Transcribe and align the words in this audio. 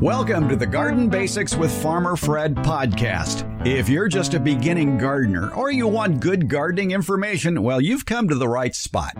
Welcome 0.00 0.48
to 0.48 0.54
the 0.54 0.64
Garden 0.64 1.08
Basics 1.08 1.56
with 1.56 1.72
Farmer 1.82 2.14
Fred 2.14 2.54
podcast. 2.54 3.66
If 3.66 3.88
you're 3.88 4.06
just 4.06 4.34
a 4.34 4.38
beginning 4.38 4.96
gardener 4.96 5.52
or 5.54 5.72
you 5.72 5.88
want 5.88 6.20
good 6.20 6.48
gardening 6.48 6.92
information, 6.92 7.64
well, 7.64 7.80
you've 7.80 8.06
come 8.06 8.28
to 8.28 8.36
the 8.36 8.46
right 8.46 8.76
spot. 8.76 9.14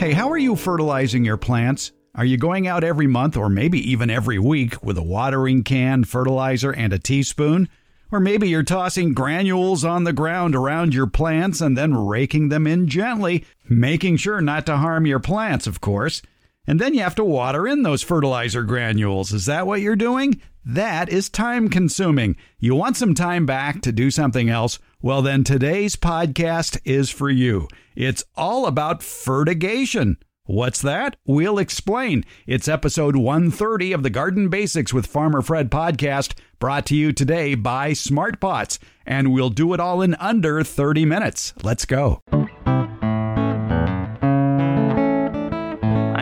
Hey, 0.00 0.10
how 0.14 0.28
are 0.30 0.36
you 0.36 0.56
fertilizing 0.56 1.24
your 1.24 1.36
plants? 1.36 1.92
Are 2.16 2.24
you 2.24 2.38
going 2.38 2.66
out 2.66 2.82
every 2.82 3.06
month 3.06 3.36
or 3.36 3.48
maybe 3.48 3.78
even 3.92 4.10
every 4.10 4.40
week 4.40 4.82
with 4.82 4.98
a 4.98 5.02
watering 5.04 5.62
can, 5.62 6.02
fertilizer, 6.02 6.72
and 6.72 6.92
a 6.92 6.98
teaspoon? 6.98 7.68
Or 8.10 8.18
maybe 8.18 8.48
you're 8.48 8.64
tossing 8.64 9.14
granules 9.14 9.84
on 9.84 10.02
the 10.02 10.12
ground 10.12 10.56
around 10.56 10.92
your 10.92 11.06
plants 11.06 11.60
and 11.60 11.78
then 11.78 11.94
raking 11.94 12.48
them 12.48 12.66
in 12.66 12.88
gently, 12.88 13.44
making 13.68 14.16
sure 14.16 14.40
not 14.40 14.66
to 14.66 14.78
harm 14.78 15.06
your 15.06 15.20
plants, 15.20 15.68
of 15.68 15.80
course. 15.80 16.20
And 16.66 16.80
then 16.80 16.94
you 16.94 17.00
have 17.00 17.16
to 17.16 17.24
water 17.24 17.66
in 17.66 17.82
those 17.82 18.02
fertilizer 18.02 18.62
granules. 18.62 19.32
Is 19.32 19.46
that 19.46 19.66
what 19.66 19.80
you're 19.80 19.96
doing? 19.96 20.40
That 20.64 21.08
is 21.08 21.28
time 21.28 21.68
consuming. 21.68 22.36
You 22.58 22.76
want 22.76 22.96
some 22.96 23.14
time 23.14 23.46
back 23.46 23.82
to 23.82 23.90
do 23.90 24.12
something 24.12 24.48
else? 24.48 24.78
Well, 25.00 25.22
then 25.22 25.42
today's 25.42 25.96
podcast 25.96 26.78
is 26.84 27.10
for 27.10 27.28
you. 27.28 27.66
It's 27.96 28.22
all 28.36 28.66
about 28.66 29.02
fertigation. 29.02 30.18
What's 30.44 30.80
that? 30.82 31.16
We'll 31.26 31.58
explain. 31.58 32.24
It's 32.46 32.68
episode 32.68 33.16
130 33.16 33.92
of 33.92 34.04
the 34.04 34.10
Garden 34.10 34.48
Basics 34.48 34.92
with 34.92 35.06
Farmer 35.06 35.42
Fred 35.42 35.70
podcast, 35.70 36.34
brought 36.60 36.86
to 36.86 36.96
you 36.96 37.12
today 37.12 37.56
by 37.56 37.92
Smart 37.92 38.40
Pots. 38.40 38.78
And 39.04 39.32
we'll 39.32 39.50
do 39.50 39.72
it 39.74 39.80
all 39.80 40.00
in 40.00 40.14
under 40.14 40.62
30 40.62 41.04
minutes. 41.06 41.54
Let's 41.62 41.84
go. 41.84 42.20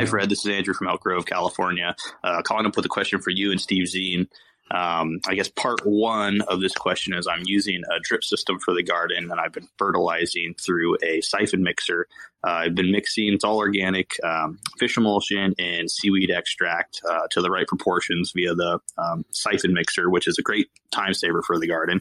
Hi, 0.00 0.06
Fred. 0.06 0.30
This 0.30 0.46
is 0.46 0.50
Andrew 0.50 0.72
from 0.72 0.88
Elk 0.88 1.02
Grove, 1.02 1.26
California. 1.26 1.94
Uh, 2.24 2.40
calling 2.40 2.64
up 2.64 2.74
with 2.74 2.86
a 2.86 2.88
question 2.88 3.20
for 3.20 3.28
you 3.28 3.50
and 3.50 3.60
Steve 3.60 3.86
Zien. 3.86 4.28
Um, 4.70 5.20
I 5.28 5.34
guess 5.34 5.48
part 5.48 5.84
one 5.84 6.40
of 6.48 6.62
this 6.62 6.72
question 6.72 7.12
is 7.12 7.26
I'm 7.26 7.42
using 7.44 7.82
a 7.84 8.00
drip 8.02 8.24
system 8.24 8.58
for 8.60 8.72
the 8.72 8.82
garden 8.82 9.30
and 9.30 9.38
I've 9.38 9.52
been 9.52 9.68
fertilizing 9.76 10.54
through 10.54 10.96
a 11.02 11.20
siphon 11.20 11.62
mixer 11.62 12.06
I've 12.42 12.74
been 12.74 12.90
mixing, 12.90 13.32
it's 13.34 13.44
all 13.44 13.58
organic, 13.58 14.12
um, 14.24 14.58
fish 14.78 14.96
emulsion 14.96 15.54
and 15.58 15.90
seaweed 15.90 16.30
extract 16.30 17.00
uh, 17.08 17.26
to 17.30 17.42
the 17.42 17.50
right 17.50 17.66
proportions 17.66 18.32
via 18.34 18.54
the 18.54 18.78
um, 18.96 19.24
siphon 19.30 19.74
mixer, 19.74 20.08
which 20.08 20.26
is 20.26 20.38
a 20.38 20.42
great 20.42 20.68
time 20.90 21.12
saver 21.12 21.42
for 21.42 21.58
the 21.58 21.66
garden. 21.66 22.00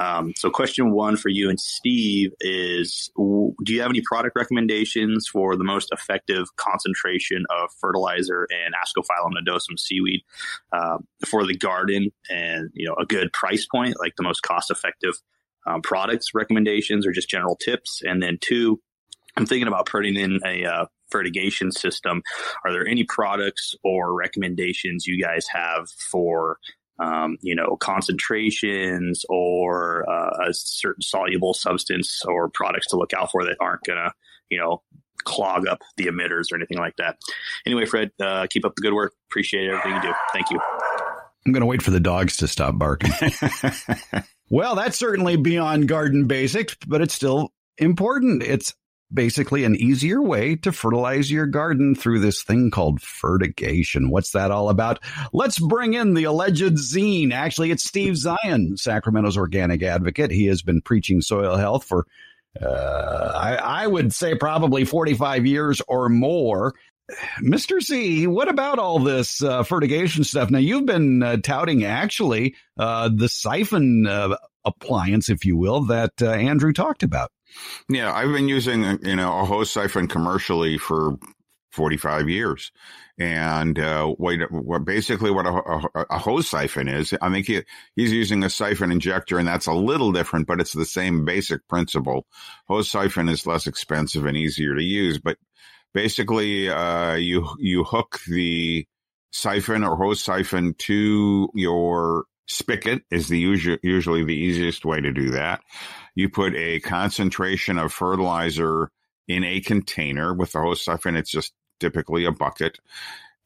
Um, 0.00 0.32
so, 0.36 0.50
question 0.50 0.92
one 0.92 1.16
for 1.16 1.30
you 1.30 1.48
and 1.48 1.58
Steve 1.58 2.32
is 2.40 3.10
Do 3.16 3.72
you 3.72 3.80
have 3.80 3.90
any 3.90 4.02
product 4.02 4.36
recommendations 4.36 5.26
for 5.26 5.56
the 5.56 5.64
most 5.64 5.90
effective 5.92 6.46
concentration 6.56 7.44
of 7.50 7.70
fertilizer 7.80 8.46
and 8.64 8.74
Ascophyllum 8.74 9.32
nodosum 9.36 9.78
seaweed 9.78 10.20
uh, 10.72 10.98
for 11.26 11.44
the 11.44 11.56
garden 11.56 12.10
and 12.30 12.70
you 12.74 12.86
know 12.86 12.94
a 13.00 13.06
good 13.06 13.32
price 13.32 13.66
point, 13.66 13.96
like 13.98 14.14
the 14.16 14.22
most 14.22 14.42
cost 14.42 14.70
effective? 14.70 15.14
Um, 15.64 15.80
products 15.80 16.34
recommendations 16.34 17.06
or 17.06 17.12
just 17.12 17.30
general 17.30 17.54
tips 17.54 18.02
and 18.04 18.20
then 18.20 18.36
two 18.40 18.80
I'm 19.36 19.46
thinking 19.46 19.68
about 19.68 19.86
putting 19.86 20.16
in 20.16 20.40
a 20.44 20.64
uh, 20.64 20.86
fertigation 21.10 21.72
system. 21.72 22.22
Are 22.64 22.72
there 22.72 22.86
any 22.86 23.04
products 23.04 23.74
or 23.84 24.14
recommendations 24.14 25.06
you 25.06 25.22
guys 25.22 25.46
have 25.48 25.88
for, 26.10 26.58
um, 26.98 27.38
you 27.40 27.54
know, 27.54 27.76
concentrations 27.76 29.24
or 29.28 30.08
uh, 30.10 30.48
a 30.48 30.54
certain 30.54 31.02
soluble 31.02 31.54
substance 31.54 32.22
or 32.26 32.48
products 32.48 32.88
to 32.88 32.96
look 32.96 33.12
out 33.14 33.30
for 33.30 33.44
that 33.44 33.56
aren't 33.60 33.84
going 33.84 33.98
to, 33.98 34.12
you 34.50 34.58
know, 34.58 34.82
clog 35.24 35.68
up 35.68 35.80
the 35.96 36.06
emitters 36.06 36.52
or 36.52 36.56
anything 36.56 36.78
like 36.78 36.96
that? 36.96 37.16
Anyway, 37.64 37.86
Fred, 37.86 38.10
uh, 38.20 38.46
keep 38.50 38.64
up 38.64 38.74
the 38.74 38.82
good 38.82 38.94
work. 38.94 39.14
Appreciate 39.30 39.68
everything 39.68 39.94
you 39.94 40.02
do. 40.02 40.14
Thank 40.32 40.50
you. 40.50 40.60
I'm 41.44 41.52
going 41.52 41.60
to 41.62 41.66
wait 41.66 41.82
for 41.82 41.90
the 41.90 42.00
dogs 42.00 42.36
to 42.38 42.48
stop 42.48 42.78
barking. 42.78 43.12
well, 44.50 44.76
that's 44.76 44.96
certainly 44.96 45.36
beyond 45.36 45.88
garden 45.88 46.26
basics, 46.26 46.76
but 46.86 47.00
it's 47.00 47.14
still 47.14 47.52
important. 47.78 48.44
It's 48.44 48.74
basically 49.12 49.64
an 49.64 49.76
easier 49.76 50.20
way 50.22 50.56
to 50.56 50.72
fertilize 50.72 51.30
your 51.30 51.46
garden 51.46 51.94
through 51.94 52.20
this 52.20 52.42
thing 52.42 52.70
called 52.70 53.00
fertigation. 53.00 54.10
What's 54.10 54.32
that 54.32 54.50
all 54.50 54.68
about? 54.68 55.00
Let's 55.32 55.58
bring 55.58 55.94
in 55.94 56.14
the 56.14 56.24
alleged 56.24 56.76
zine. 56.76 57.32
Actually, 57.32 57.70
it's 57.70 57.84
Steve 57.84 58.14
Zien, 58.14 58.78
Sacramento's 58.78 59.36
organic 59.36 59.82
advocate. 59.82 60.30
He 60.30 60.46
has 60.46 60.62
been 60.62 60.80
preaching 60.80 61.20
soil 61.20 61.56
health 61.56 61.84
for, 61.84 62.06
uh, 62.60 63.32
I, 63.34 63.56
I 63.56 63.86
would 63.86 64.12
say 64.12 64.34
probably 64.34 64.84
45 64.84 65.46
years 65.46 65.80
or 65.86 66.08
more. 66.08 66.74
Mr. 67.42 67.80
Z, 67.80 68.26
what 68.26 68.48
about 68.48 68.78
all 68.78 68.98
this 68.98 69.42
uh, 69.42 69.62
fertigation 69.64 70.24
stuff? 70.24 70.50
Now, 70.50 70.58
you've 70.58 70.86
been 70.86 71.22
uh, 71.22 71.36
touting 71.42 71.84
actually 71.84 72.54
uh, 72.78 73.10
the 73.14 73.28
siphon 73.28 74.06
uh, 74.06 74.36
appliance, 74.64 75.28
if 75.28 75.44
you 75.44 75.56
will, 75.56 75.82
that 75.86 76.12
uh, 76.22 76.30
Andrew 76.30 76.72
talked 76.72 77.02
about. 77.02 77.30
Yeah, 77.88 78.12
I've 78.12 78.32
been 78.32 78.48
using 78.48 78.98
you 79.02 79.16
know 79.16 79.40
a 79.40 79.44
hose 79.44 79.70
siphon 79.70 80.08
commercially 80.08 80.78
for 80.78 81.18
45 81.72 82.28
years. 82.28 82.70
And 83.18 83.78
uh, 83.78 84.06
what, 84.06 84.38
what 84.50 84.84
basically 84.84 85.30
what 85.30 85.46
a, 85.46 85.50
a, 85.50 86.06
a, 86.10 86.18
hose 86.18 86.48
siphon 86.48 86.88
is, 86.88 87.14
I 87.20 87.30
think 87.30 87.46
he, 87.46 87.62
he's 87.96 88.12
using 88.12 88.42
a 88.42 88.50
siphon 88.50 88.92
injector, 88.92 89.38
and 89.38 89.48
that's 89.48 89.66
a 89.66 89.72
little 89.72 90.12
different, 90.12 90.46
but 90.46 90.60
it's 90.60 90.72
the 90.72 90.84
same 90.84 91.24
basic 91.24 91.66
principle. 91.68 92.26
Hose 92.68 92.90
siphon 92.90 93.28
is 93.28 93.46
less 93.46 93.66
expensive 93.66 94.26
and 94.26 94.36
easier 94.36 94.74
to 94.74 94.82
use, 94.82 95.18
but 95.18 95.38
basically, 95.94 96.68
uh, 96.68 97.14
you 97.14 97.48
you 97.58 97.84
hook 97.84 98.20
the 98.28 98.86
siphon 99.30 99.84
or 99.84 99.96
hose 99.96 100.22
siphon 100.22 100.74
to 100.78 101.48
your 101.54 102.24
spigot 102.48 103.02
is 103.10 103.28
the 103.28 103.38
usual, 103.38 103.78
usually 103.82 104.24
the 104.24 104.36
easiest 104.36 104.84
way 104.84 105.00
to 105.00 105.12
do 105.12 105.30
that. 105.30 105.62
You 106.14 106.28
put 106.28 106.54
a 106.54 106.80
concentration 106.80 107.78
of 107.78 107.92
fertilizer 107.92 108.90
in 109.28 109.44
a 109.44 109.60
container 109.60 110.34
with 110.34 110.52
the 110.52 110.60
hose 110.60 110.84
siphon. 110.84 111.16
It's 111.16 111.30
just 111.30 111.52
typically 111.80 112.24
a 112.24 112.32
bucket. 112.32 112.78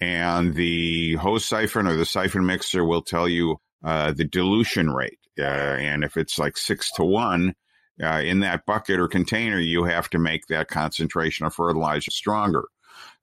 And 0.00 0.54
the 0.54 1.15
hose 1.15 1.44
siphon 1.44 1.87
or 1.87 1.97
the 1.97 2.04
siphon 2.04 2.44
mixer 2.44 2.84
will 2.84 3.03
tell 3.03 3.28
you 3.28 3.56
uh, 3.84 4.12
the 4.12 4.25
dilution 4.25 4.91
rate. 4.91 5.19
Uh, 5.38 5.43
and 5.43 6.04
if 6.04 6.16
it's 6.16 6.38
like 6.38 6.56
six 6.56 6.91
to 6.93 7.04
one 7.04 7.54
uh, 8.03 8.21
in 8.25 8.41
that 8.41 8.66
bucket 8.66 8.98
or 8.98 9.09
container, 9.09 9.59
you 9.59 9.84
have 9.84 10.10
to 10.10 10.19
make 10.19 10.47
that 10.47 10.69
concentration 10.69 11.47
of 11.47 11.54
fertilizer 11.54 12.10
stronger. 12.10 12.65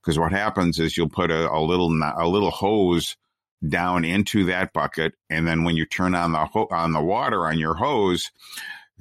Because 0.02 0.20
what 0.20 0.32
happens 0.32 0.80
is 0.80 0.98
you'll 0.98 1.10
put 1.10 1.32
a, 1.32 1.52
a 1.52 1.60
little 1.60 1.92
a 2.18 2.28
little 2.28 2.52
hose 2.52 3.16
down 3.68 4.04
into 4.04 4.44
that 4.46 4.74
bucket, 4.74 5.14
and 5.30 5.48
then 5.48 5.64
when 5.64 5.78
you 5.78 5.86
turn 5.86 6.14
on 6.14 6.34
the 6.34 6.46
ho- 6.46 6.68
on 6.72 6.92
the 6.92 7.02
water 7.02 7.48
on 7.48 7.58
your 7.58 7.76
hose, 7.76 8.30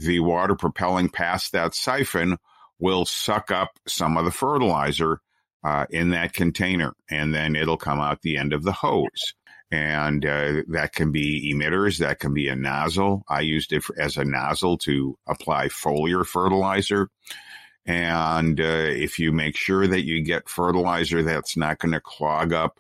the 0.03 0.21
water 0.21 0.55
propelling 0.55 1.09
past 1.09 1.53
that 1.53 1.75
siphon 1.75 2.39
will 2.79 3.05
suck 3.05 3.51
up 3.51 3.79
some 3.87 4.17
of 4.17 4.25
the 4.25 4.31
fertilizer 4.31 5.21
uh, 5.65 5.87
in 5.91 6.11
that 6.11 6.33
container, 6.33 6.93
and 7.11 7.35
then 7.35 7.55
it'll 7.55 7.77
come 7.77 8.01
out 8.01 8.23
the 8.23 8.37
end 8.37 8.53
of 8.53 8.65
the 8.65 8.73
hose. 8.73 9.35
And 9.71 10.27
uh, 10.27 10.63
that 10.69 10.93
can 10.93 11.13
be 11.13 11.55
emitters, 11.55 11.99
that 11.99 12.19
can 12.19 12.35
be 12.35 12.49
a 12.49 12.57
nozzle. 12.57 13.25
I 13.29 13.41
used 13.41 13.73
it 13.73 13.83
for, 13.83 13.99
as 13.99 14.17
a 14.17 14.25
nozzle 14.25 14.77
to 14.79 15.17
apply 15.27 15.69
foliar 15.69 16.27
fertilizer. 16.27 17.09
And 17.87 18.61
uh, 18.61 18.65
if 18.91 19.19
you 19.19 19.33
make 19.33 19.57
sure 19.57 19.87
that 19.87 20.05
you 20.05 20.23
get 20.23 20.49
fertilizer 20.49 21.23
that's 21.23 21.57
not 21.57 21.79
going 21.79 21.93
to 21.93 22.01
clog 22.01 22.53
up 22.53 22.79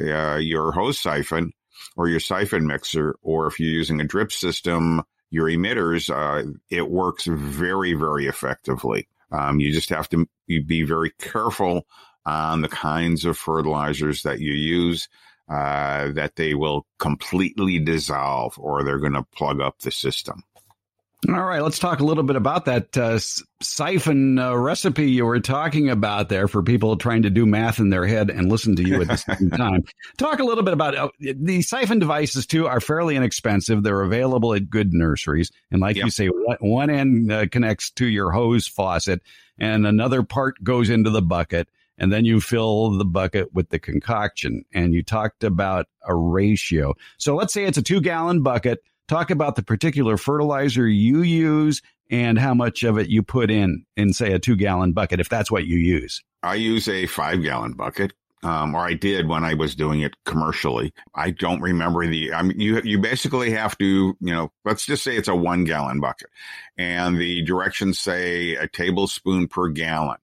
uh, 0.00 0.36
your 0.36 0.72
hose 0.72 0.98
siphon 0.98 1.52
or 1.96 2.08
your 2.08 2.20
siphon 2.20 2.66
mixer, 2.66 3.14
or 3.22 3.46
if 3.46 3.60
you're 3.60 3.70
using 3.70 4.00
a 4.00 4.06
drip 4.06 4.32
system, 4.32 5.02
your 5.32 5.48
emitters, 5.48 6.10
uh, 6.10 6.52
it 6.68 6.90
works 6.90 7.24
very, 7.24 7.94
very 7.94 8.26
effectively. 8.26 9.08
Um, 9.30 9.60
you 9.60 9.72
just 9.72 9.88
have 9.88 10.08
to 10.10 10.28
be 10.46 10.82
very 10.82 11.10
careful 11.18 11.86
on 12.26 12.60
the 12.60 12.68
kinds 12.68 13.24
of 13.24 13.38
fertilizers 13.38 14.22
that 14.24 14.40
you 14.40 14.52
use, 14.52 15.08
uh, 15.48 16.12
that 16.12 16.36
they 16.36 16.52
will 16.52 16.86
completely 16.98 17.78
dissolve 17.78 18.58
or 18.58 18.84
they're 18.84 18.98
going 18.98 19.14
to 19.14 19.26
plug 19.34 19.60
up 19.62 19.78
the 19.80 19.90
system. 19.90 20.44
All 21.28 21.44
right, 21.44 21.62
let's 21.62 21.78
talk 21.78 22.00
a 22.00 22.04
little 22.04 22.24
bit 22.24 22.34
about 22.34 22.64
that 22.64 22.96
uh, 22.96 23.20
siphon 23.62 24.40
uh, 24.40 24.56
recipe 24.56 25.08
you 25.08 25.24
were 25.24 25.38
talking 25.38 25.88
about 25.88 26.28
there 26.28 26.48
for 26.48 26.64
people 26.64 26.96
trying 26.96 27.22
to 27.22 27.30
do 27.30 27.46
math 27.46 27.78
in 27.78 27.90
their 27.90 28.06
head 28.06 28.28
and 28.28 28.50
listen 28.50 28.74
to 28.74 28.82
you 28.82 29.00
at 29.02 29.06
the 29.06 29.16
same 29.16 29.50
time. 29.56 29.84
Talk 30.18 30.40
a 30.40 30.44
little 30.44 30.64
bit 30.64 30.74
about 30.74 30.96
uh, 30.96 31.10
the 31.20 31.62
siphon 31.62 32.00
devices 32.00 32.44
too 32.44 32.66
are 32.66 32.80
fairly 32.80 33.14
inexpensive. 33.14 33.84
They're 33.84 34.02
available 34.02 34.52
at 34.52 34.68
good 34.68 34.92
nurseries, 34.92 35.52
and 35.70 35.80
like 35.80 35.94
yep. 35.94 36.06
you 36.06 36.10
say, 36.10 36.26
one 36.26 36.90
end 36.90 37.30
uh, 37.30 37.46
connects 37.46 37.92
to 37.92 38.06
your 38.06 38.32
hose 38.32 38.66
faucet, 38.66 39.22
and 39.58 39.86
another 39.86 40.24
part 40.24 40.62
goes 40.64 40.90
into 40.90 41.10
the 41.10 41.22
bucket 41.22 41.68
and 41.98 42.12
then 42.12 42.24
you 42.24 42.40
fill 42.40 42.90
the 42.98 43.04
bucket 43.04 43.52
with 43.52 43.68
the 43.68 43.78
concoction. 43.78 44.64
And 44.74 44.92
you 44.92 45.04
talked 45.04 45.44
about 45.44 45.86
a 46.04 46.14
ratio. 46.14 46.94
So 47.18 47.36
let's 47.36 47.52
say 47.52 47.64
it's 47.64 47.78
a 47.78 47.82
two 47.82 48.00
gallon 48.00 48.42
bucket 48.42 48.80
talk 49.08 49.30
about 49.30 49.56
the 49.56 49.62
particular 49.62 50.16
fertilizer 50.16 50.88
you 50.88 51.22
use 51.22 51.82
and 52.10 52.38
how 52.38 52.54
much 52.54 52.82
of 52.82 52.98
it 52.98 53.08
you 53.08 53.22
put 53.22 53.50
in 53.50 53.84
in 53.96 54.12
say 54.12 54.32
a 54.32 54.38
two 54.38 54.56
gallon 54.56 54.92
bucket 54.92 55.20
if 55.20 55.28
that's 55.28 55.50
what 55.50 55.66
you 55.66 55.78
use 55.78 56.22
i 56.42 56.54
use 56.54 56.88
a 56.88 57.06
five 57.06 57.42
gallon 57.42 57.72
bucket 57.72 58.12
um, 58.44 58.74
or 58.74 58.80
I 58.80 58.94
did 58.94 59.28
when 59.28 59.44
I 59.44 59.54
was 59.54 59.74
doing 59.74 60.00
it 60.00 60.14
commercially. 60.24 60.92
I 61.14 61.30
don't 61.30 61.60
remember 61.60 62.06
the. 62.06 62.32
I 62.32 62.42
mean, 62.42 62.58
you 62.58 62.80
you 62.82 62.98
basically 62.98 63.50
have 63.52 63.78
to, 63.78 64.16
you 64.20 64.32
know, 64.32 64.50
let's 64.64 64.84
just 64.84 65.04
say 65.04 65.16
it's 65.16 65.28
a 65.28 65.36
one 65.36 65.64
gallon 65.64 66.00
bucket, 66.00 66.28
and 66.76 67.18
the 67.18 67.42
directions 67.42 68.00
say 68.00 68.56
a 68.56 68.66
tablespoon 68.66 69.46
per 69.46 69.68
gallon, 69.68 70.18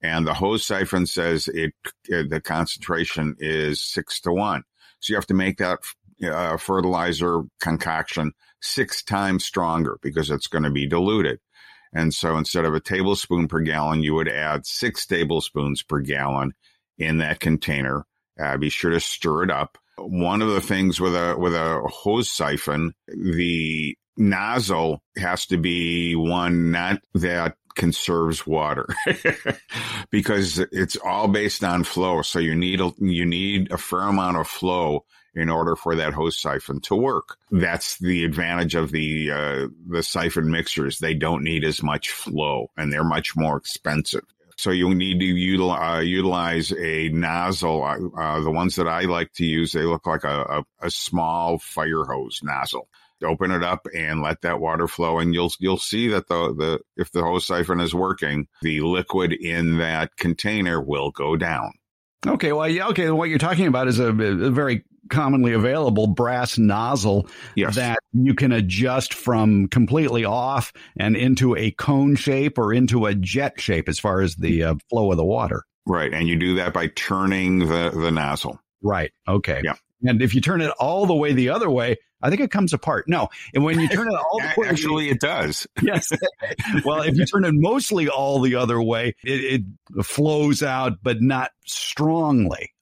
and 0.00 0.26
the 0.26 0.34
hose 0.34 0.64
siphon 0.64 1.06
says 1.06 1.48
it, 1.48 1.72
the 2.04 2.40
concentration 2.42 3.34
is 3.40 3.82
six 3.82 4.20
to 4.20 4.32
one. 4.32 4.62
So 5.00 5.12
you 5.12 5.16
have 5.16 5.26
to 5.26 5.34
make 5.34 5.58
that 5.58 5.80
uh, 6.24 6.56
fertilizer 6.56 7.42
concoction 7.60 8.32
six 8.60 9.02
times 9.02 9.44
stronger 9.44 9.98
because 10.02 10.30
it's 10.30 10.46
going 10.46 10.64
to 10.64 10.70
be 10.70 10.86
diluted. 10.86 11.40
And 11.92 12.12
so 12.12 12.36
instead 12.36 12.64
of 12.64 12.74
a 12.74 12.80
tablespoon 12.80 13.48
per 13.48 13.60
gallon, 13.60 14.02
you 14.02 14.14
would 14.14 14.28
add 14.28 14.66
six 14.66 15.06
tablespoons 15.06 15.82
per 15.82 16.00
gallon 16.00 16.52
in 16.98 17.18
that 17.18 17.40
container. 17.40 18.04
Uh, 18.38 18.56
be 18.58 18.68
sure 18.68 18.90
to 18.90 19.00
stir 19.00 19.44
it 19.44 19.50
up. 19.50 19.78
One 19.98 20.42
of 20.42 20.48
the 20.48 20.60
things 20.60 21.00
with 21.00 21.14
a 21.14 21.36
with 21.38 21.54
a 21.54 21.80
hose 21.88 22.30
siphon, 22.30 22.92
the 23.08 23.96
nozzle 24.16 25.02
has 25.16 25.46
to 25.46 25.56
be 25.56 26.14
one 26.14 26.70
not 26.70 27.00
that 27.14 27.56
conserves 27.76 28.46
water 28.46 28.86
because 30.10 30.58
it's 30.58 30.96
all 30.96 31.28
based 31.28 31.62
on 31.62 31.84
flow. 31.84 32.22
So 32.22 32.38
you 32.38 32.54
need 32.54 32.80
a, 32.80 32.92
you 32.98 33.24
need 33.24 33.70
a 33.70 33.78
fair 33.78 34.00
amount 34.00 34.38
of 34.38 34.48
flow 34.48 35.04
in 35.36 35.50
order 35.50 35.76
for 35.76 35.94
that 35.94 36.14
hose 36.14 36.40
siphon 36.40 36.80
to 36.80 36.96
work. 36.96 37.36
That's 37.50 37.98
the 37.98 38.24
advantage 38.24 38.74
of 38.74 38.90
the 38.90 39.30
uh, 39.30 39.68
the 39.88 40.02
siphon 40.02 40.50
mixers. 40.50 40.98
They 40.98 41.14
don't 41.14 41.44
need 41.44 41.62
as 41.64 41.82
much 41.82 42.10
flow, 42.10 42.70
and 42.76 42.92
they're 42.92 43.04
much 43.04 43.36
more 43.36 43.56
expensive. 43.56 44.24
So 44.58 44.70
you 44.70 44.94
need 44.94 45.20
to 45.20 45.26
utilize, 45.26 45.98
uh, 45.98 46.00
utilize 46.00 46.72
a 46.72 47.10
nozzle. 47.10 47.84
Uh, 47.84 48.18
uh, 48.18 48.40
the 48.40 48.50
ones 48.50 48.76
that 48.76 48.88
I 48.88 49.02
like 49.02 49.32
to 49.34 49.44
use, 49.44 49.72
they 49.72 49.82
look 49.82 50.06
like 50.06 50.24
a, 50.24 50.64
a, 50.80 50.86
a 50.86 50.90
small 50.90 51.58
fire 51.58 52.04
hose 52.04 52.40
nozzle 52.42 52.88
open 53.24 53.50
it 53.50 53.62
up 53.62 53.86
and 53.94 54.22
let 54.22 54.42
that 54.42 54.60
water 54.60 54.86
flow 54.86 55.18
and 55.18 55.32
you'll 55.32 55.50
you'll 55.58 55.78
see 55.78 56.08
that 56.08 56.28
the 56.28 56.54
the 56.54 56.80
if 56.98 57.10
the 57.12 57.22
hose 57.22 57.46
siphon 57.46 57.80
is 57.80 57.94
working 57.94 58.46
the 58.60 58.80
liquid 58.80 59.32
in 59.32 59.78
that 59.78 60.14
container 60.16 60.82
will 60.82 61.10
go 61.12 61.34
down 61.34 61.72
okay 62.26 62.52
well 62.52 62.68
yeah 62.68 62.88
okay 62.88 63.10
what 63.10 63.30
you're 63.30 63.38
talking 63.38 63.66
about 63.66 63.88
is 63.88 63.98
a, 63.98 64.08
a 64.08 64.50
very 64.50 64.84
commonly 65.08 65.52
available 65.52 66.06
brass 66.06 66.58
nozzle 66.58 67.28
yes. 67.54 67.74
that 67.76 67.98
you 68.12 68.34
can 68.34 68.52
adjust 68.52 69.14
from 69.14 69.68
completely 69.68 70.24
off 70.24 70.72
and 70.96 71.16
into 71.16 71.56
a 71.56 71.70
cone 71.72 72.16
shape 72.16 72.58
or 72.58 72.72
into 72.72 73.06
a 73.06 73.14
jet 73.14 73.60
shape 73.60 73.88
as 73.88 73.98
far 73.98 74.20
as 74.20 74.36
the 74.36 74.62
uh, 74.62 74.74
flow 74.90 75.10
of 75.10 75.16
the 75.16 75.24
water. 75.24 75.64
Right. 75.86 76.12
And 76.12 76.28
you 76.28 76.36
do 76.36 76.56
that 76.56 76.72
by 76.72 76.88
turning 76.88 77.60
the, 77.60 77.90
the 77.94 78.10
nozzle. 78.10 78.60
Right. 78.82 79.12
Okay. 79.28 79.62
Yeah. 79.64 79.74
And 80.02 80.20
if 80.20 80.34
you 80.34 80.40
turn 80.40 80.60
it 80.60 80.70
all 80.78 81.06
the 81.06 81.14
way 81.14 81.32
the 81.32 81.50
other 81.50 81.70
way, 81.70 81.96
I 82.22 82.30
think 82.30 82.40
it 82.40 82.50
comes 82.50 82.72
apart. 82.72 83.04
No, 83.08 83.28
and 83.54 83.62
when 83.62 83.78
you 83.78 83.88
turn 83.88 84.08
it 84.08 84.14
all 84.14 84.40
the 84.40 84.60
way, 84.60 84.68
actually, 84.68 85.10
it 85.10 85.20
does. 85.20 85.66
yes. 85.82 86.12
Well, 86.84 87.02
if 87.02 87.16
you 87.16 87.26
turn 87.26 87.44
it 87.44 87.52
mostly 87.54 88.08
all 88.08 88.40
the 88.40 88.56
other 88.56 88.80
way, 88.80 89.14
it, 89.22 89.62
it 89.94 90.04
flows 90.04 90.62
out, 90.62 90.94
but 91.02 91.20
not 91.20 91.50
strongly. 91.66 92.72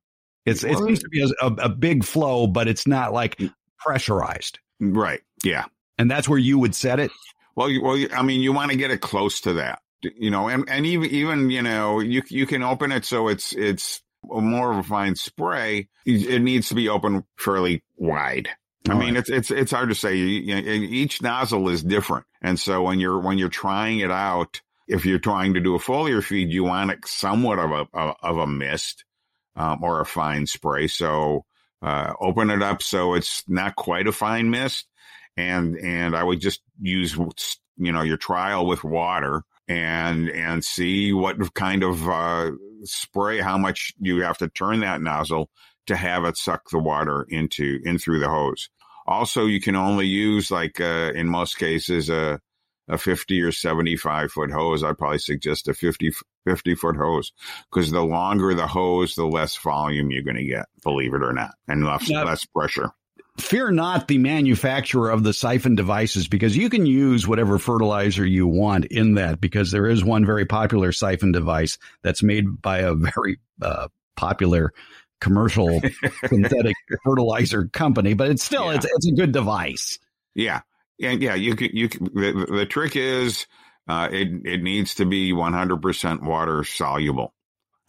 It's 0.46 0.62
it 0.62 0.76
seems 0.76 1.00
to 1.00 1.08
be 1.08 1.22
a, 1.40 1.46
a 1.46 1.68
big 1.68 2.04
flow, 2.04 2.46
but 2.46 2.68
it's 2.68 2.86
not 2.86 3.12
like 3.12 3.36
mm. 3.36 3.52
pressurized. 3.78 4.58
Right. 4.80 5.22
Yeah. 5.42 5.64
And 5.96 6.10
that's 6.10 6.28
where 6.28 6.38
you 6.38 6.58
would 6.58 6.74
set 6.74 7.00
it. 7.00 7.10
Well, 7.56 7.70
you, 7.70 7.82
well, 7.82 8.04
I 8.12 8.22
mean, 8.22 8.42
you 8.42 8.52
want 8.52 8.72
to 8.72 8.76
get 8.76 8.90
it 8.90 9.00
close 9.00 9.40
to 9.42 9.54
that, 9.54 9.80
you 10.02 10.30
know, 10.30 10.48
and, 10.48 10.68
and 10.68 10.84
even, 10.84 11.10
even, 11.10 11.50
you 11.50 11.62
know, 11.62 12.00
you, 12.00 12.22
you 12.28 12.46
can 12.46 12.62
open 12.62 12.92
it 12.92 13.04
so 13.04 13.28
it's, 13.28 13.52
it's 13.52 14.02
more 14.24 14.72
of 14.72 14.78
a 14.78 14.82
fine 14.82 15.14
spray. 15.14 15.88
It 16.04 16.42
needs 16.42 16.68
to 16.70 16.74
be 16.74 16.88
open 16.88 17.24
fairly 17.38 17.82
wide. 17.96 18.48
I 18.88 18.94
mean, 18.94 19.14
right. 19.14 19.16
it's, 19.16 19.30
it's, 19.30 19.50
it's 19.50 19.70
hard 19.70 19.88
to 19.88 19.94
say. 19.94 20.16
You 20.16 20.56
know, 20.56 20.60
each 20.60 21.22
nozzle 21.22 21.68
is 21.68 21.82
different. 21.82 22.26
And 22.42 22.58
so 22.58 22.82
when 22.82 23.00
you're, 23.00 23.18
when 23.18 23.38
you're 23.38 23.48
trying 23.48 24.00
it 24.00 24.10
out, 24.10 24.60
if 24.88 25.06
you're 25.06 25.18
trying 25.18 25.54
to 25.54 25.60
do 25.60 25.74
a 25.74 25.78
foliar 25.78 26.22
feed, 26.22 26.50
you 26.50 26.64
want 26.64 26.90
it 26.90 27.06
somewhat 27.06 27.58
of 27.58 27.70
a, 27.70 27.86
of 27.94 28.36
a 28.36 28.46
mist 28.46 29.03
um, 29.56 29.82
or 29.82 30.00
a 30.00 30.06
fine 30.06 30.46
spray. 30.46 30.86
So 30.86 31.44
uh, 31.82 32.14
open 32.20 32.50
it 32.50 32.62
up 32.62 32.82
so 32.82 33.14
it's 33.14 33.42
not 33.46 33.76
quite 33.76 34.06
a 34.06 34.12
fine 34.12 34.50
mist, 34.50 34.86
and 35.36 35.76
and 35.76 36.16
I 36.16 36.22
would 36.22 36.40
just 36.40 36.62
use 36.80 37.16
you 37.76 37.92
know 37.92 38.02
your 38.02 38.16
trial 38.16 38.66
with 38.66 38.84
water 38.84 39.42
and 39.68 40.30
and 40.30 40.64
see 40.64 41.12
what 41.12 41.54
kind 41.54 41.82
of 41.82 42.08
uh, 42.08 42.52
spray, 42.84 43.40
how 43.40 43.58
much 43.58 43.92
you 43.98 44.22
have 44.22 44.38
to 44.38 44.48
turn 44.48 44.80
that 44.80 45.00
nozzle 45.00 45.50
to 45.86 45.96
have 45.96 46.24
it 46.24 46.36
suck 46.36 46.70
the 46.70 46.78
water 46.78 47.26
into 47.28 47.80
in 47.84 47.98
through 47.98 48.20
the 48.20 48.28
hose. 48.28 48.68
Also, 49.06 49.44
you 49.44 49.60
can 49.60 49.76
only 49.76 50.06
use 50.06 50.50
like 50.50 50.80
uh, 50.80 51.12
in 51.14 51.28
most 51.28 51.58
cases 51.58 52.08
a 52.08 52.40
a 52.88 52.98
50 52.98 53.40
or 53.42 53.52
75 53.52 54.32
foot 54.32 54.50
hose. 54.50 54.82
I'd 54.82 54.98
probably 54.98 55.18
suggest 55.18 55.68
a 55.68 55.74
50, 55.74 56.12
50 56.46 56.74
foot 56.74 56.96
hose 56.96 57.32
because 57.70 57.90
the 57.90 58.02
longer 58.02 58.54
the 58.54 58.66
hose, 58.66 59.14
the 59.14 59.26
less 59.26 59.56
volume 59.56 60.10
you're 60.10 60.22
going 60.22 60.36
to 60.36 60.44
get, 60.44 60.66
believe 60.82 61.14
it 61.14 61.22
or 61.22 61.32
not, 61.32 61.54
and 61.68 61.84
less, 61.84 62.08
now, 62.08 62.24
less 62.24 62.44
pressure. 62.44 62.90
Fear 63.38 63.72
not 63.72 64.06
the 64.06 64.18
manufacturer 64.18 65.10
of 65.10 65.24
the 65.24 65.32
siphon 65.32 65.74
devices 65.74 66.28
because 66.28 66.56
you 66.56 66.70
can 66.70 66.86
use 66.86 67.26
whatever 67.26 67.58
fertilizer 67.58 68.24
you 68.24 68.46
want 68.46 68.84
in 68.86 69.14
that 69.14 69.40
because 69.40 69.72
there 69.72 69.88
is 69.88 70.04
one 70.04 70.24
very 70.24 70.46
popular 70.46 70.92
siphon 70.92 71.32
device 71.32 71.78
that's 72.02 72.22
made 72.22 72.62
by 72.62 72.78
a 72.78 72.94
very 72.94 73.40
uh, 73.60 73.88
popular 74.16 74.72
commercial 75.20 75.80
synthetic 76.26 76.76
fertilizer 77.02 77.66
company, 77.72 78.14
but 78.14 78.30
it's 78.30 78.44
still, 78.44 78.66
yeah. 78.66 78.76
it's, 78.76 78.84
it's 78.84 79.08
a 79.08 79.12
good 79.12 79.32
device. 79.32 79.98
Yeah. 80.34 80.60
Yeah, 80.98 81.10
yeah. 81.10 81.34
You 81.34 81.56
can, 81.56 81.70
you 81.72 81.88
can, 81.88 82.04
the, 82.04 82.46
the 82.50 82.66
trick 82.66 82.96
is 82.96 83.46
uh, 83.88 84.08
it 84.10 84.28
it 84.44 84.62
needs 84.62 84.94
to 84.96 85.04
be 85.04 85.32
100% 85.32 86.22
water 86.22 86.64
soluble. 86.64 87.34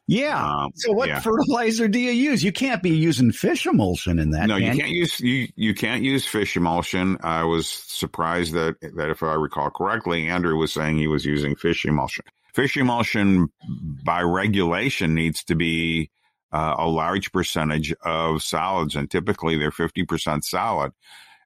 Yeah. 0.08 0.46
Um, 0.46 0.72
so 0.76 0.92
what 0.92 1.10
yeah. 1.10 1.20
fertilizer 1.20 1.88
do 1.88 1.98
you 1.98 2.12
use? 2.12 2.44
You 2.44 2.52
can't 2.52 2.84
be 2.84 2.92
using 2.92 3.32
fish 3.32 3.66
emulsion 3.66 4.20
in 4.20 4.32
that. 4.32 4.48
No, 4.48 4.56
you 4.56 4.72
can't 4.72 4.92
use 4.92 5.20
you 5.20 5.48
you 5.56 5.74
can't 5.74 6.04
use 6.04 6.28
fish 6.28 6.56
emulsion. 6.56 7.18
I 7.22 7.44
was 7.44 7.68
surprised 7.68 8.54
that 8.54 8.76
that 8.82 9.10
if 9.10 9.24
I 9.24 9.34
recall 9.34 9.72
correctly, 9.72 10.28
Andrew 10.28 10.58
was 10.58 10.72
saying 10.74 10.98
he 10.98 11.08
was 11.08 11.26
using 11.26 11.56
fish 11.56 11.86
emulsion. 11.86 12.26
Fish 12.54 12.78
emulsion 12.78 13.48
by 14.06 14.22
regulation 14.22 15.16
needs 15.16 15.44
to 15.46 15.56
be 15.56 16.12
uh, 16.52 16.76
a 16.78 16.88
large 16.88 17.32
percentage 17.32 17.94
of 18.04 18.44
solids, 18.44 18.96
and 18.96 19.10
typically 19.10 19.58
they're 19.58 19.72
50% 19.72 20.44
solid 20.44 20.94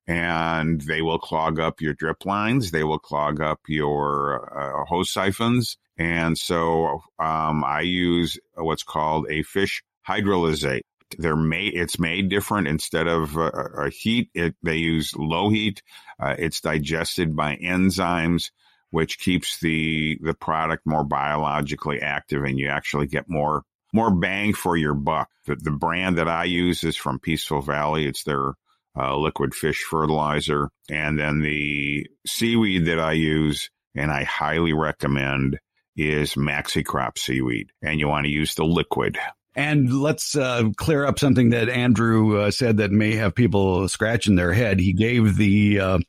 and 0.09 0.81
they 0.81 1.03
will 1.03 1.19
clog 1.19 1.59
up 1.59 1.81
your 1.81 1.93
drip 1.93 2.25
lines. 2.25 2.71
They 2.71 2.83
will 2.83 2.97
clog 2.97 3.39
up 3.41 3.59
your 3.67 4.81
uh, 4.81 4.85
hose 4.85 5.11
siphons. 5.11 5.77
And 5.99 6.35
so 6.35 7.03
um, 7.19 7.63
I 7.63 7.81
use 7.81 8.39
what's 8.55 8.81
called 8.81 9.27
a 9.29 9.43
fish 9.43 9.83
hydrolysate. 10.07 10.81
They're 11.19 11.35
made, 11.35 11.75
it's 11.75 11.99
made 11.99 12.27
different 12.27 12.67
instead 12.67 13.07
of 13.07 13.37
uh, 13.37 13.51
a 13.51 13.91
heat. 13.91 14.31
It, 14.33 14.55
they 14.63 14.77
use 14.77 15.15
low 15.15 15.49
heat. 15.49 15.83
Uh, 16.19 16.35
it's 16.39 16.61
digested 16.61 17.35
by 17.35 17.57
enzymes, 17.57 18.49
which 18.89 19.19
keeps 19.19 19.59
the, 19.59 20.17
the 20.23 20.33
product 20.33 20.87
more 20.87 21.03
biologically 21.03 22.01
active 22.01 22.43
and 22.43 22.57
you 22.57 22.69
actually 22.69 23.05
get 23.05 23.29
more, 23.29 23.61
more 23.93 24.09
bang 24.09 24.53
for 24.53 24.75
your 24.75 24.95
buck. 24.95 25.29
The, 25.45 25.55
the 25.55 25.71
brand 25.71 26.17
that 26.17 26.27
I 26.27 26.45
use 26.45 26.83
is 26.83 26.95
from 26.95 27.19
Peaceful 27.19 27.61
Valley. 27.61 28.07
It's 28.07 28.23
their 28.23 28.55
uh, 28.97 29.17
liquid 29.17 29.53
fish 29.53 29.83
fertilizer. 29.83 30.69
And 30.89 31.19
then 31.19 31.41
the 31.41 32.07
seaweed 32.25 32.85
that 32.85 32.99
I 32.99 33.13
use 33.13 33.69
and 33.95 34.11
I 34.11 34.23
highly 34.23 34.73
recommend 34.73 35.59
is 35.95 36.35
MaxiCrop 36.35 37.17
seaweed. 37.17 37.71
And 37.81 37.99
you 37.99 38.07
want 38.07 38.25
to 38.25 38.31
use 38.31 38.55
the 38.55 38.65
liquid. 38.65 39.17
And 39.55 40.01
let's 40.01 40.35
uh, 40.35 40.69
clear 40.77 41.05
up 41.05 41.19
something 41.19 41.49
that 41.49 41.69
Andrew 41.69 42.39
uh, 42.39 42.51
said 42.51 42.77
that 42.77 42.91
may 42.91 43.15
have 43.15 43.35
people 43.35 43.87
scratching 43.89 44.35
their 44.35 44.53
head. 44.53 44.79
He 44.79 44.93
gave 44.93 45.35
the 45.35 45.79
uh, 45.79 45.99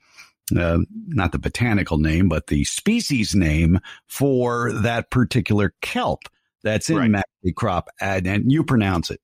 uh, 0.57 0.79
not 1.09 1.33
the 1.33 1.39
botanical 1.39 1.99
name, 1.99 2.29
but 2.29 2.49
the 2.49 2.65
species 2.65 3.35
name 3.35 3.79
for 4.09 4.73
that 4.73 5.11
particular 5.11 5.75
kelp 5.81 6.21
that's 6.63 6.91
in 6.91 6.97
right. 6.97 7.23
MaxiCrop, 7.45 7.85
and, 8.01 8.27
and 8.27 8.53
you 8.53 8.65
pronounce 8.65 9.11
it. 9.11 9.21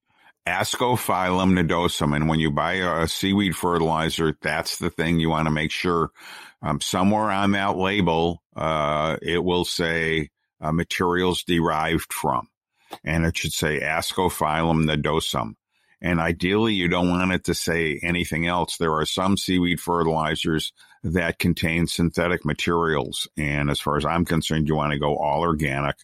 Ascophyllum 0.46 1.58
nodosum. 1.58 2.14
And 2.14 2.28
when 2.28 2.38
you 2.40 2.50
buy 2.50 2.74
a 2.74 3.08
seaweed 3.08 3.56
fertilizer, 3.56 4.36
that's 4.40 4.78
the 4.78 4.90
thing 4.90 5.18
you 5.18 5.30
want 5.30 5.46
to 5.46 5.52
make 5.52 5.70
sure 5.70 6.10
um, 6.62 6.80
somewhere 6.80 7.30
on 7.30 7.52
that 7.52 7.76
label, 7.76 8.42
uh, 8.54 9.16
it 9.22 9.42
will 9.42 9.64
say 9.64 10.30
uh, 10.60 10.72
materials 10.72 11.42
derived 11.44 12.12
from, 12.12 12.48
and 13.04 13.24
it 13.24 13.36
should 13.36 13.52
say 13.52 13.80
Ascophyllum 13.80 14.84
nodosum. 14.84 15.54
And 16.00 16.20
ideally, 16.20 16.74
you 16.74 16.88
don't 16.88 17.10
want 17.10 17.32
it 17.32 17.44
to 17.44 17.54
say 17.54 17.98
anything 18.02 18.46
else. 18.46 18.76
There 18.76 18.94
are 18.94 19.06
some 19.06 19.36
seaweed 19.36 19.80
fertilizers 19.80 20.72
that 21.12 21.38
contain 21.38 21.86
synthetic 21.86 22.44
materials. 22.44 23.28
And 23.36 23.70
as 23.70 23.80
far 23.80 23.96
as 23.96 24.04
I'm 24.04 24.24
concerned, 24.24 24.68
you 24.68 24.74
want 24.74 24.92
to 24.92 24.98
go 24.98 25.16
all 25.16 25.40
organic. 25.40 25.96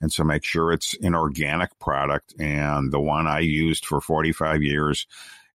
And 0.00 0.12
so 0.12 0.22
make 0.24 0.44
sure 0.44 0.72
it's 0.72 0.94
an 1.02 1.14
organic 1.14 1.78
product. 1.78 2.34
And 2.38 2.92
the 2.92 3.00
one 3.00 3.26
I 3.26 3.40
used 3.40 3.84
for 3.84 4.00
45 4.00 4.62
years 4.62 5.06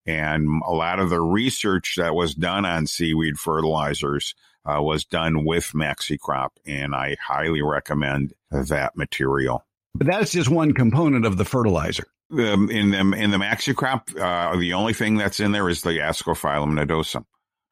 and 0.06 0.62
a 0.66 0.72
lot 0.72 0.98
of 0.98 1.10
the 1.10 1.20
research 1.20 1.94
that 1.96 2.14
was 2.14 2.34
done 2.34 2.64
on 2.64 2.86
seaweed 2.86 3.38
fertilizers 3.38 4.34
uh, 4.64 4.82
was 4.82 5.04
done 5.04 5.44
with 5.44 5.72
MaxiCrop. 5.72 6.50
And 6.66 6.94
I 6.94 7.16
highly 7.22 7.62
recommend 7.62 8.34
that 8.50 8.96
material. 8.96 9.64
But 9.94 10.06
that's 10.06 10.32
just 10.32 10.48
one 10.48 10.72
component 10.72 11.26
of 11.26 11.36
the 11.36 11.44
fertilizer. 11.44 12.04
Um, 12.32 12.70
in 12.70 12.90
the 12.90 12.98
in 12.98 13.32
the 13.32 13.38
MaxiCrop, 13.38 14.16
uh, 14.16 14.56
the 14.56 14.74
only 14.74 14.94
thing 14.94 15.16
that's 15.16 15.40
in 15.40 15.50
there 15.50 15.68
is 15.68 15.82
the 15.82 15.98
Ascophyllum 15.98 16.78
nodosum. 16.78 17.24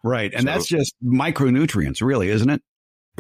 Right, 0.05 0.33
and 0.33 0.43
so, 0.43 0.47
that's 0.47 0.67
just 0.67 0.95
micronutrients, 1.05 2.01
really, 2.01 2.29
isn't 2.29 2.49
it? 2.49 2.63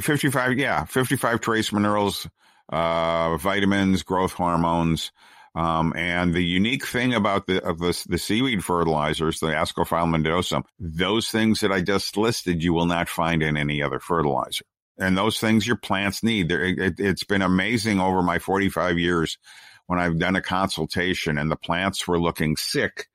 Fifty-five, 0.00 0.58
yeah, 0.58 0.84
fifty-five 0.84 1.40
trace 1.40 1.72
minerals, 1.72 2.28
uh, 2.68 3.36
vitamins, 3.36 4.02
growth 4.04 4.32
hormones, 4.32 5.10
um, 5.54 5.92
and 5.96 6.34
the 6.34 6.44
unique 6.44 6.86
thing 6.86 7.14
about 7.14 7.46
the 7.46 7.64
of 7.64 7.78
the, 7.78 8.04
the 8.08 8.18
seaweed 8.18 8.64
fertilizers, 8.64 9.40
the 9.40 9.48
Ascophyllum 9.48 10.24
nodosum, 10.24 10.62
those 10.78 11.30
things 11.30 11.60
that 11.60 11.72
I 11.72 11.80
just 11.80 12.16
listed, 12.16 12.62
you 12.62 12.72
will 12.72 12.86
not 12.86 13.08
find 13.08 13.42
in 13.42 13.56
any 13.56 13.82
other 13.82 13.98
fertilizer 13.98 14.64
and 14.98 15.16
those 15.16 15.38
things 15.38 15.66
your 15.66 15.76
plants 15.76 16.22
need. 16.22 16.50
It, 16.50 16.98
has 16.98 17.22
been 17.22 17.42
amazing 17.42 18.00
over 18.00 18.22
my 18.22 18.38
45 18.38 18.98
years 18.98 19.38
when 19.86 19.98
I've 19.98 20.18
done 20.18 20.36
a 20.36 20.42
consultation 20.42 21.38
and 21.38 21.50
the 21.50 21.56
plants 21.56 22.06
were 22.06 22.20
looking 22.20 22.56
sick. 22.56 23.06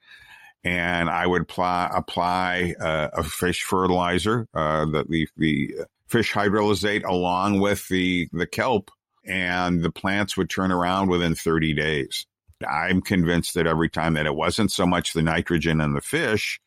And 0.64 1.10
I 1.10 1.28
would 1.28 1.42
apply, 1.42 1.92
apply 1.94 2.76
uh, 2.80 3.10
a 3.14 3.24
fish 3.24 3.64
fertilizer, 3.64 4.48
uh, 4.54 4.86
the, 4.86 5.06
the, 5.10 5.28
the 5.36 5.74
fish 6.08 6.32
hydrolysate 6.32 7.04
along 7.04 7.60
with 7.60 7.88
the, 7.90 8.30
the 8.32 8.48
kelp, 8.48 8.90
and 9.26 9.84
the 9.84 9.92
plants 9.92 10.38
would 10.38 10.50
turn 10.50 10.72
around 10.72 11.10
within 11.10 11.36
30 11.36 11.74
days. 11.74 12.26
I'm 12.66 13.02
convinced 13.02 13.56
that 13.56 13.68
every 13.68 13.90
time 13.90 14.14
that 14.14 14.26
it 14.26 14.36
wasn't 14.36 14.72
so 14.72 14.86
much 14.86 15.14
the 15.14 15.22
nitrogen 15.22 15.82
in 15.82 15.94
the 15.94 16.02
fish, 16.02 16.62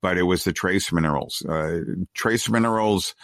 but 0.00 0.18
it 0.18 0.22
was 0.22 0.44
the 0.44 0.52
trace 0.52 0.92
minerals. 0.92 1.42
Uh, 1.48 1.80
trace 2.14 2.48
minerals 2.48 3.14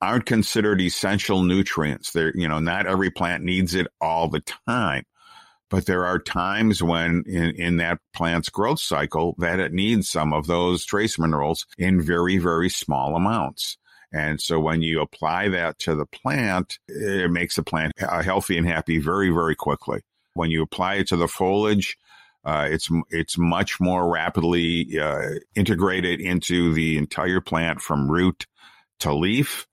aren't 0.00 0.26
considered 0.26 0.80
essential 0.80 1.42
nutrients. 1.42 2.12
They're, 2.12 2.36
you 2.36 2.48
know, 2.48 2.58
not 2.58 2.86
every 2.86 3.10
plant 3.10 3.44
needs 3.44 3.74
it 3.74 3.86
all 4.00 4.28
the 4.28 4.42
time. 4.66 5.04
But 5.70 5.86
there 5.86 6.04
are 6.04 6.18
times 6.18 6.82
when 6.82 7.22
in, 7.26 7.54
in 7.54 7.76
that 7.76 8.00
plant's 8.12 8.48
growth 8.48 8.80
cycle 8.80 9.36
that 9.38 9.60
it 9.60 9.72
needs 9.72 10.10
some 10.10 10.32
of 10.32 10.46
those 10.46 10.84
trace 10.84 11.18
minerals 11.18 11.64
in 11.78 12.02
very, 12.02 12.38
very 12.38 12.68
small 12.68 13.14
amounts. 13.14 13.78
And 14.12 14.40
so 14.40 14.58
when 14.58 14.82
you 14.82 15.00
apply 15.00 15.48
that 15.48 15.78
to 15.80 15.94
the 15.94 16.06
plant, 16.06 16.80
it 16.88 17.30
makes 17.30 17.54
the 17.54 17.62
plant 17.62 17.92
healthy 17.98 18.58
and 18.58 18.66
happy 18.66 18.98
very, 18.98 19.30
very 19.30 19.54
quickly. 19.54 20.00
When 20.34 20.50
you 20.50 20.62
apply 20.62 20.96
it 20.96 21.08
to 21.08 21.16
the 21.16 21.28
foliage, 21.28 21.96
uh, 22.44 22.66
it's 22.70 22.88
it's 23.10 23.38
much 23.38 23.80
more 23.80 24.10
rapidly 24.10 24.98
uh, 24.98 25.38
integrated 25.54 26.20
into 26.20 26.72
the 26.72 26.96
entire 26.96 27.40
plant 27.40 27.80
from 27.80 28.10
root 28.10 28.46
to 29.00 29.14
leaf, 29.14 29.66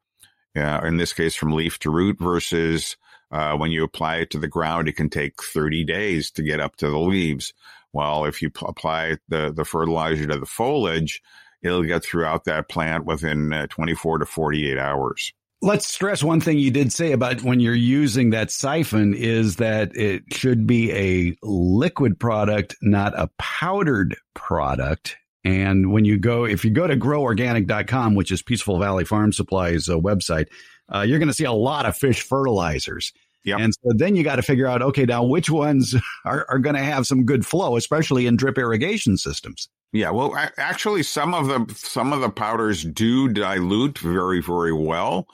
uh, 0.55 0.81
in 0.83 0.97
this 0.97 1.13
case 1.13 1.35
from 1.35 1.53
leaf 1.53 1.79
to 1.79 1.89
root, 1.89 2.17
versus 2.19 2.97
uh, 3.31 3.55
when 3.57 3.71
you 3.71 3.83
apply 3.83 4.17
it 4.17 4.31
to 4.31 4.39
the 4.39 4.47
ground, 4.47 4.87
it 4.87 4.95
can 4.95 5.09
take 5.09 5.41
30 5.41 5.83
days 5.83 6.31
to 6.31 6.43
get 6.43 6.59
up 6.59 6.75
to 6.77 6.89
the 6.89 6.99
leaves. 6.99 7.53
Well, 7.93 8.25
if 8.25 8.41
you 8.41 8.49
p- 8.49 8.65
apply 8.67 9.17
the, 9.27 9.51
the 9.53 9.65
fertilizer 9.65 10.27
to 10.27 10.37
the 10.37 10.45
foliage, 10.45 11.21
it'll 11.61 11.83
get 11.83 12.03
throughout 12.03 12.45
that 12.45 12.69
plant 12.69 13.05
within 13.05 13.51
uh, 13.53 13.67
24 13.67 14.19
to 14.19 14.25
48 14.25 14.77
hours. 14.77 15.33
Let's 15.59 15.87
stress 15.87 16.23
one 16.23 16.39
thing 16.39 16.59
you 16.59 16.69
did 16.69 16.93
say 16.93 17.13
about 17.13 17.41
when 17.41 17.59
you're 17.59 17.73
using 17.73 18.29
that 18.29 18.51
siphon 18.51 19.15
is 19.15 19.55
that 19.55 19.95
it 19.95 20.31
should 20.31 20.67
be 20.67 20.91
a 20.91 21.35
liquid 21.41 22.19
product, 22.19 22.75
not 22.81 23.17
a 23.17 23.29
powdered 23.39 24.15
product. 24.35 25.17
And 25.43 25.91
when 25.91 26.05
you 26.05 26.19
go, 26.19 26.45
if 26.45 26.63
you 26.63 26.69
go 26.69 26.85
to 26.85 26.95
groworganic.com, 26.95 28.13
which 28.13 28.31
is 28.31 28.43
Peaceful 28.43 28.77
Valley 28.77 29.03
Farm 29.03 29.33
Supply's 29.33 29.89
uh, 29.89 29.95
website, 29.95 30.47
uh, 30.93 31.01
you're 31.01 31.19
going 31.19 31.27
to 31.27 31.33
see 31.33 31.45
a 31.45 31.51
lot 31.51 31.85
of 31.85 31.97
fish 31.97 32.21
fertilizers. 32.21 33.11
Yep. 33.43 33.59
And 33.59 33.73
so 33.73 33.91
then 33.95 34.15
you 34.15 34.23
got 34.23 34.35
to 34.35 34.41
figure 34.41 34.67
out, 34.67 34.81
okay, 34.81 35.05
now 35.05 35.23
which 35.23 35.49
ones 35.49 35.95
are, 36.25 36.45
are 36.49 36.59
going 36.59 36.75
to 36.75 36.83
have 36.83 37.07
some 37.07 37.25
good 37.25 37.45
flow, 37.45 37.77
especially 37.77 38.27
in 38.27 38.35
drip 38.35 38.57
irrigation 38.57 39.17
systems. 39.17 39.69
Yeah, 39.93 40.09
well, 40.09 40.35
actually, 40.57 41.03
some 41.03 41.33
of 41.33 41.47
the 41.47 41.73
some 41.75 42.11
of 42.11 42.19
the 42.19 42.29
powders 42.29 42.83
do 42.83 43.29
dilute 43.29 43.97
very, 43.99 44.41
very 44.41 44.73
well, 44.73 45.27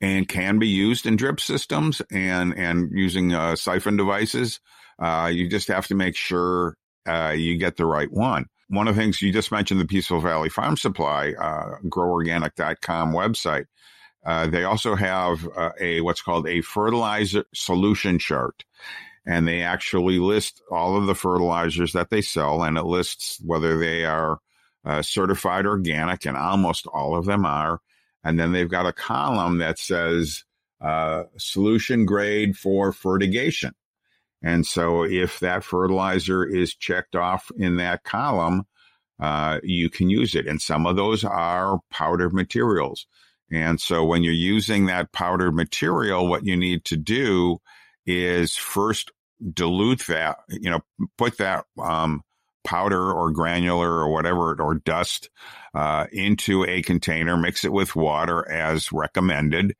and 0.00 0.26
can 0.26 0.58
be 0.58 0.66
used 0.66 1.04
in 1.04 1.16
drip 1.16 1.40
systems 1.40 2.00
and 2.10 2.56
and 2.56 2.90
using 2.90 3.34
uh, 3.34 3.54
siphon 3.54 3.98
devices. 3.98 4.60
Uh, 4.98 5.30
you 5.32 5.46
just 5.46 5.68
have 5.68 5.86
to 5.88 5.94
make 5.94 6.16
sure 6.16 6.74
uh, 7.06 7.34
you 7.36 7.58
get 7.58 7.76
the 7.76 7.84
right 7.84 8.10
one. 8.10 8.46
One 8.68 8.88
of 8.88 8.96
the 8.96 9.00
things 9.00 9.20
you 9.20 9.30
just 9.30 9.52
mentioned, 9.52 9.80
the 9.80 9.86
Peaceful 9.86 10.20
Valley 10.20 10.48
Farm 10.48 10.78
Supply, 10.78 11.34
uh, 11.38 11.76
groworganic.com 11.84 13.12
website. 13.12 13.66
Uh, 14.28 14.46
they 14.46 14.64
also 14.64 14.94
have 14.94 15.48
uh, 15.56 15.70
a 15.80 16.02
what's 16.02 16.20
called 16.20 16.46
a 16.46 16.60
fertilizer 16.60 17.44
solution 17.54 18.18
chart, 18.18 18.62
and 19.24 19.48
they 19.48 19.62
actually 19.62 20.18
list 20.18 20.60
all 20.70 20.98
of 20.98 21.06
the 21.06 21.14
fertilizers 21.14 21.94
that 21.94 22.10
they 22.10 22.20
sell, 22.20 22.62
and 22.62 22.76
it 22.76 22.84
lists 22.84 23.40
whether 23.42 23.78
they 23.78 24.04
are 24.04 24.38
uh, 24.84 25.00
certified 25.00 25.64
organic, 25.64 26.26
and 26.26 26.36
almost 26.36 26.86
all 26.88 27.16
of 27.16 27.24
them 27.24 27.46
are. 27.46 27.80
And 28.22 28.38
then 28.38 28.52
they've 28.52 28.68
got 28.68 28.84
a 28.84 28.92
column 28.92 29.58
that 29.58 29.78
says 29.78 30.44
uh, 30.82 31.22
solution 31.38 32.04
grade 32.04 32.54
for 32.54 32.92
fertigation. 32.92 33.74
And 34.42 34.66
so, 34.66 35.04
if 35.04 35.40
that 35.40 35.64
fertilizer 35.64 36.44
is 36.44 36.74
checked 36.74 37.16
off 37.16 37.50
in 37.56 37.76
that 37.76 38.04
column, 38.04 38.66
uh, 39.18 39.60
you 39.62 39.88
can 39.88 40.10
use 40.10 40.34
it. 40.34 40.46
And 40.46 40.60
some 40.60 40.84
of 40.84 40.96
those 40.96 41.24
are 41.24 41.80
powdered 41.90 42.34
materials. 42.34 43.06
And 43.50 43.80
so 43.80 44.04
when 44.04 44.22
you're 44.22 44.32
using 44.32 44.86
that 44.86 45.12
powdered 45.12 45.52
material, 45.52 46.26
what 46.26 46.44
you 46.44 46.56
need 46.56 46.84
to 46.86 46.96
do 46.96 47.58
is 48.06 48.54
first 48.56 49.10
dilute 49.54 50.06
that, 50.08 50.38
you 50.48 50.70
know, 50.70 50.80
put 51.16 51.38
that, 51.38 51.64
um, 51.82 52.22
powder 52.68 53.10
or 53.12 53.30
granular 53.30 53.90
or 53.90 54.12
whatever 54.12 54.54
or 54.60 54.74
dust 54.74 55.30
uh, 55.74 56.06
into 56.12 56.64
a 56.64 56.82
container, 56.82 57.34
mix 57.36 57.64
it 57.64 57.72
with 57.72 57.96
water 57.96 58.46
as 58.50 58.92
recommended, 58.92 59.74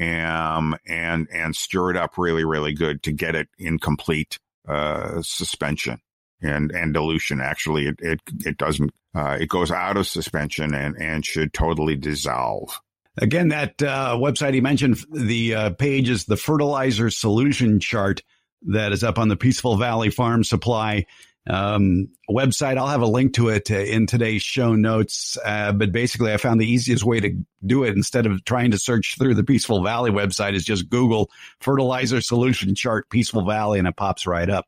um, 0.00 0.74
and 0.86 1.28
and 1.32 1.54
stir 1.54 1.92
it 1.92 1.96
up 1.96 2.18
really 2.18 2.44
really 2.44 2.72
good 2.72 3.02
to 3.04 3.12
get 3.12 3.36
it 3.36 3.48
in 3.58 3.78
complete 3.78 4.40
uh, 4.68 5.22
suspension 5.22 6.00
and 6.42 6.72
and 6.72 6.92
dilution. 6.94 7.40
Actually, 7.40 7.86
it 7.86 7.96
it, 8.00 8.20
it 8.44 8.58
doesn't 8.58 8.90
uh, 9.14 9.36
it 9.40 9.48
goes 9.48 9.70
out 9.70 9.96
of 9.96 10.08
suspension 10.08 10.74
and 10.74 10.96
and 10.96 11.24
should 11.24 11.52
totally 11.52 11.94
dissolve. 11.94 12.80
Again, 13.18 13.48
that 13.48 13.82
uh, 13.82 14.16
website 14.18 14.54
he 14.54 14.60
mentioned, 14.60 14.98
the 15.10 15.54
uh, 15.54 15.70
page 15.70 16.10
is 16.10 16.24
the 16.24 16.36
fertilizer 16.36 17.10
solution 17.10 17.80
chart 17.80 18.22
that 18.62 18.92
is 18.92 19.02
up 19.02 19.18
on 19.18 19.28
the 19.28 19.36
Peaceful 19.36 19.76
Valley 19.76 20.10
Farm 20.10 20.44
Supply 20.44 21.06
um, 21.48 22.08
website. 22.30 22.76
I'll 22.76 22.88
have 22.88 23.02
a 23.02 23.06
link 23.06 23.34
to 23.34 23.48
it 23.48 23.70
uh, 23.70 23.76
in 23.76 24.06
today's 24.06 24.42
show 24.42 24.74
notes. 24.74 25.38
Uh, 25.44 25.72
but 25.72 25.92
basically, 25.92 26.32
I 26.32 26.36
found 26.36 26.60
the 26.60 26.70
easiest 26.70 27.04
way 27.04 27.20
to 27.20 27.34
do 27.64 27.84
it 27.84 27.96
instead 27.96 28.26
of 28.26 28.44
trying 28.44 28.72
to 28.72 28.78
search 28.78 29.16
through 29.18 29.34
the 29.34 29.44
Peaceful 29.44 29.82
Valley 29.82 30.10
website 30.10 30.54
is 30.54 30.64
just 30.64 30.88
Google 30.88 31.30
fertilizer 31.60 32.20
solution 32.20 32.74
chart 32.74 33.08
Peaceful 33.10 33.44
Valley 33.46 33.78
and 33.78 33.88
it 33.88 33.96
pops 33.96 34.26
right 34.26 34.48
up. 34.48 34.66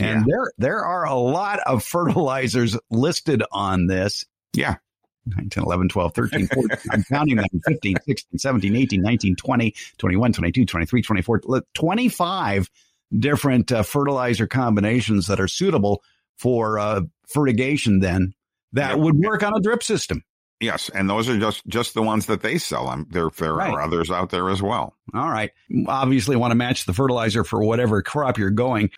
And 0.00 0.20
yeah. 0.20 0.24
there, 0.26 0.52
there 0.58 0.84
are 0.84 1.04
a 1.04 1.14
lot 1.14 1.60
of 1.60 1.84
fertilizers 1.84 2.76
listed 2.90 3.42
on 3.52 3.86
this. 3.86 4.24
Yeah. 4.52 4.76
9, 5.26 5.48
10, 5.48 5.64
11, 5.64 5.88
12, 5.88 6.14
13, 6.14 6.46
14. 6.48 6.78
I'm 6.90 7.04
counting 7.04 7.36
them 7.36 7.46
15, 7.66 7.96
16, 8.06 8.38
17, 8.38 8.76
18, 8.76 9.02
19, 9.02 9.36
20, 9.36 9.74
21, 9.98 10.32
22, 10.32 10.64
23, 10.66 11.02
24, 11.02 11.40
25 11.74 12.70
different 13.18 13.72
uh, 13.72 13.82
fertilizer 13.82 14.46
combinations 14.46 15.26
that 15.28 15.40
are 15.40 15.48
suitable 15.48 16.02
for 16.36 16.78
uh, 16.78 17.00
fertigation 17.28 18.00
then 18.00 18.34
that 18.72 18.98
would 18.98 19.14
work 19.16 19.42
on 19.42 19.52
a 19.56 19.60
drip 19.60 19.82
system. 19.82 20.22
Yes, 20.60 20.88
and 20.94 21.08
those 21.10 21.28
are 21.28 21.38
just 21.38 21.66
just 21.66 21.94
the 21.94 22.02
ones 22.02 22.26
that 22.26 22.42
they 22.42 22.58
sell. 22.58 22.88
Um, 22.88 23.06
there 23.10 23.28
there 23.38 23.52
Right. 23.54 23.70
are 23.72 23.82
others 23.82 24.10
out 24.10 24.30
there 24.30 24.48
as 24.50 24.62
well. 24.62 24.96
All 25.12 25.28
right. 25.28 25.50
Obviously, 25.86 26.36
want 26.36 26.52
to 26.52 26.56
match 26.56 26.86
the 26.86 26.92
fertilizer 26.92 27.44
for 27.44 27.62
whatever 27.62 28.02
crop 28.02 28.38
you're 28.38 28.50
going. 28.50 28.90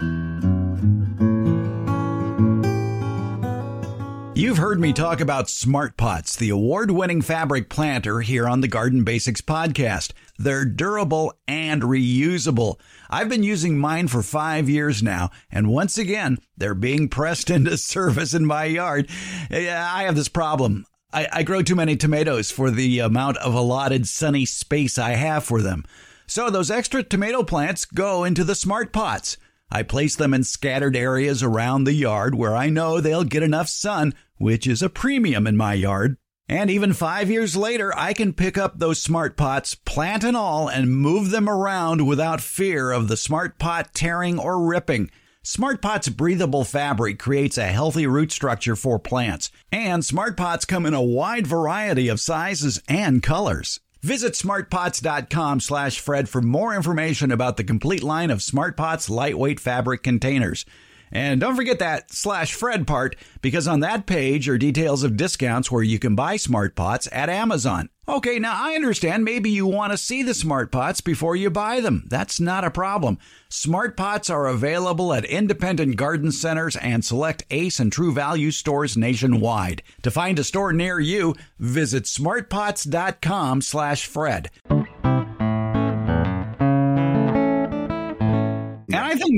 You've 4.37 4.59
heard 4.59 4.79
me 4.79 4.93
talk 4.93 5.21
about 5.23 5.49
Smart 5.49 5.97
Pots, 5.97 6.37
the 6.37 6.51
award 6.51 6.91
winning 6.91 7.23
fabric 7.23 7.71
planter 7.71 8.21
here 8.21 8.47
on 8.47 8.61
the 8.61 8.69
Garden 8.69 9.03
Basics 9.03 9.41
podcast. 9.41 10.13
They're 10.39 10.67
durable 10.67 11.33
and 11.49 11.81
reusable. 11.81 12.79
I've 13.09 13.31
been 13.31 13.43
using 13.43 13.79
mine 13.79 14.09
for 14.09 14.21
five 14.23 14.69
years 14.69 15.03
now, 15.03 15.31
and 15.51 15.71
once 15.71 15.97
again, 15.97 16.37
they're 16.55 16.75
being 16.75 17.09
pressed 17.09 17.49
into 17.51 17.79
service 17.79 18.35
in 18.35 18.45
my 18.45 18.67
yard. 18.67 19.09
I 19.51 20.03
have 20.03 20.17
this 20.17 20.29
problem. 20.29 20.85
I, 21.15 21.29
I 21.33 21.43
grow 21.43 21.63
too 21.63 21.75
many 21.75 21.97
tomatoes 21.97 22.51
for 22.51 22.71
the 22.71 22.99
amount 22.99 23.39
of 23.39 23.55
allotted 23.55 24.07
sunny 24.07 24.45
space 24.45 24.99
I 24.99 25.13
have 25.13 25.45
for 25.45 25.63
them. 25.63 25.83
So 26.27 26.51
those 26.51 26.71
extra 26.71 27.03
tomato 27.03 27.43
plants 27.43 27.87
go 27.87 28.25
into 28.25 28.45
the 28.45 28.55
smart 28.55 28.93
pots. 28.93 29.39
I 29.71 29.83
place 29.83 30.15
them 30.15 30.33
in 30.33 30.45
scattered 30.45 30.97
areas 30.97 31.43
around 31.43 31.85
the 31.85 31.93
yard 31.93 32.37
where 32.37 32.55
I 32.55 32.69
know 32.69 33.01
they'll 33.01 33.25
get 33.25 33.43
enough 33.43 33.69
sun, 33.69 34.15
which 34.39 34.67
is 34.67 34.83
a 34.83 34.89
premium 34.89 35.47
in 35.47 35.57
my 35.57 35.75
yard. 35.75 36.17
And 36.49 36.71
even 36.71 36.93
five 36.93 37.29
years 37.29 37.57
later, 37.57 37.93
I 37.97 38.13
can 38.13 38.33
pick 38.33 38.57
up 38.57 38.79
those 38.79 39.03
smart 39.03 39.37
pots, 39.37 39.75
plant 39.75 40.23
and 40.23 40.37
all, 40.37 40.69
and 40.69 40.97
move 40.97 41.31
them 41.31 41.49
around 41.49 42.07
without 42.07 42.41
fear 42.41 42.93
of 42.93 43.09
the 43.09 43.17
smart 43.17 43.59
pot 43.59 43.95
tearing 43.95 44.39
or 44.39 44.65
ripping. 44.65 45.11
Smart 45.43 45.81
Pot's 45.81 46.09
breathable 46.09 46.65
fabric 46.65 47.21
creates 47.21 47.57
a 47.57 47.67
healthy 47.67 48.05
root 48.05 48.33
structure 48.33 48.75
for 48.75 48.99
plants, 48.99 49.53
and 49.71 50.05
Smart 50.05 50.37
Pots 50.37 50.65
come 50.65 50.85
in 50.85 50.93
a 50.93 51.01
wide 51.01 51.47
variety 51.47 52.09
of 52.09 52.19
sizes 52.19 52.83
and 52.89 53.23
colors. 53.23 53.79
Visit 54.03 54.33
smartpots.com 54.33 55.61
slash 55.61 56.01
Fred 56.01 56.29
for 56.29 56.43
more 56.43 56.75
information 56.75 57.31
about 57.31 57.57
the 57.59 57.63
complete 57.63 58.03
line 58.03 58.33
of 58.33 58.43
Smart 58.43 58.77
Pots 58.77 59.09
lightweight 59.09 59.61
fabric 59.61 60.03
containers. 60.03 60.65
And 61.13 61.41
don't 61.41 61.57
forget 61.57 61.79
that 61.79 62.13
slash 62.13 62.53
Fred 62.53 62.87
part, 62.87 63.17
because 63.41 63.69
on 63.69 63.81
that 63.81 64.07
page 64.07 64.49
are 64.49 64.59
details 64.59 65.03
of 65.03 65.17
discounts 65.17 65.71
where 65.71 65.83
you 65.83 65.99
can 65.99 66.15
buy 66.15 66.37
Smart 66.37 66.75
Pots 66.75 67.09
at 67.13 67.29
Amazon. 67.29 67.89
Okay, 68.09 68.39
now 68.39 68.55
I 68.57 68.75
understand 68.75 69.25
maybe 69.25 69.51
you 69.51 69.67
want 69.67 69.93
to 69.93 69.99
see 69.99 70.23
the 70.23 70.35
Smart 70.35 70.71
Pots 70.71 71.01
before 71.01 71.35
you 71.35 71.51
buy 71.51 71.81
them. 71.81 72.07
That's 72.09 72.39
not 72.39 72.63
a 72.63 72.71
problem. 72.71 73.19
Smart 73.49 73.97
Pots 73.97 74.31
are 74.31 74.47
available 74.47 75.13
at 75.13 75.25
independent 75.25 75.97
garden 75.97 76.31
centers 76.31 76.77
and 76.77 77.05
select 77.05 77.45
Ace 77.51 77.81
and 77.81 77.91
True 77.91 78.13
Value 78.13 78.53
stores 78.53 78.97
nationwide. 78.97 79.83
To 80.03 80.11
find 80.11 80.39
a 80.39 80.45
store 80.45 80.73
near 80.73 81.01
you, 81.01 81.35
visit 81.59 82.05
smartpots.com 82.05 83.63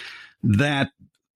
that 0.43 0.89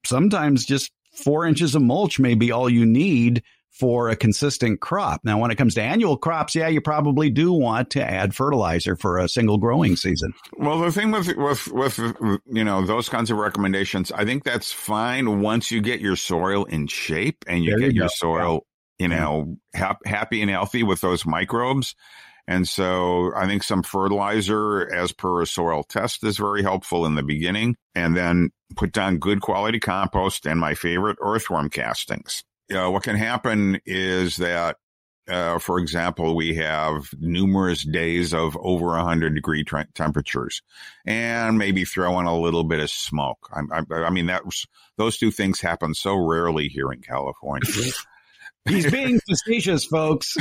sometimes 0.06 0.66
just 0.66 0.92
four 1.14 1.46
inches 1.46 1.76
of 1.76 1.82
mulch 1.82 2.20
may 2.20 2.36
be 2.36 2.52
all 2.52 2.70
you 2.70 2.86
need 2.86 3.44
for 3.80 4.10
a 4.10 4.16
consistent 4.16 4.82
crop. 4.82 5.22
Now, 5.24 5.40
when 5.40 5.52
it 5.52 5.56
comes 5.56 5.76
to 5.76 5.82
annual 5.82 6.18
crops, 6.18 6.54
yeah, 6.54 6.68
you 6.68 6.82
probably 6.82 7.30
do 7.30 7.54
want 7.54 7.92
to 7.92 8.04
add 8.04 8.36
fertilizer 8.36 8.98
for 8.98 9.20
a 9.20 9.30
single 9.30 9.58
growing 9.58 9.96
season. 9.96 10.34
Well, 10.58 10.80
the 10.80 10.92
thing 10.92 11.12
with 11.12 11.36
with 11.38 11.68
with 11.70 11.98
you 12.46 12.64
know 12.64 12.86
those 12.86 13.08
kinds 13.08 13.32
of 13.32 13.38
recommendations, 13.38 14.12
I 14.12 14.26
think 14.26 14.44
that's 14.44 14.72
fine 14.72 15.42
once 15.42 15.72
you 15.72 15.82
get 15.82 16.02
your 16.02 16.18
soil 16.18 16.66
in 16.66 16.88
shape 16.88 17.46
and 17.48 17.64
you 17.64 17.72
There 17.72 17.80
get 17.80 17.94
you 17.96 18.02
your 18.02 18.10
soil, 18.10 18.66
you 19.00 19.08
know, 19.08 19.58
hap- 19.74 20.06
happy 20.06 20.42
and 20.42 20.52
healthy 20.52 20.84
with 20.84 21.02
those 21.02 21.26
microbes. 21.26 21.96
And 22.48 22.68
so 22.68 23.32
I 23.36 23.46
think 23.46 23.64
some 23.64 23.84
fertilizer 23.84 24.92
as 24.94 25.12
per 25.12 25.42
a 25.42 25.48
soil 25.48 25.84
test 25.84 26.24
is 26.24 26.38
very 26.38 26.64
helpful 26.64 27.06
in 27.06 27.16
the 27.16 27.24
beginning. 27.24 27.76
And 27.96 28.16
then 28.18 28.50
put 28.76 28.92
down 28.92 29.18
good 29.18 29.42
quality 29.42 29.80
compost 29.80 30.46
and 30.46 30.60
my 30.60 30.74
favorite 30.74 31.18
earthworm 31.22 31.70
castings. 31.70 32.44
You 32.68 32.76
know, 32.76 32.92
what 32.92 33.04
can 33.04 33.16
happen 33.16 33.80
is 33.86 34.38
that 34.38 34.78
uh, 35.30 35.60
for 35.60 35.78
example, 35.78 36.36
we 36.36 36.56
have 36.56 37.10
numerous 37.20 37.84
days 37.84 38.34
of 38.34 38.58
over 38.60 38.88
100 38.88 39.36
degree 39.36 39.64
tre- 39.64 39.86
temperatures 39.94 40.64
and 41.06 41.58
maybe 41.58 41.86
throw 41.86 42.20
in 42.20 42.26
a 42.26 42.38
little 42.38 42.64
bit 42.64 42.80
of 42.80 42.90
smoke. 42.90 43.48
I, 43.54 43.62
I, 43.72 43.96
I 44.06 44.10
mean, 44.10 44.26
that 44.26 44.42
those 44.98 45.18
two 45.18 45.30
things 45.30 45.62
happen 45.62 45.94
so 45.94 46.16
rarely 46.16 46.68
here 46.68 46.92
in 46.92 47.02
California. 47.02 47.70
He's 48.68 48.90
being 48.92 49.20
facetious, 49.30 49.86
folks. 49.86 50.36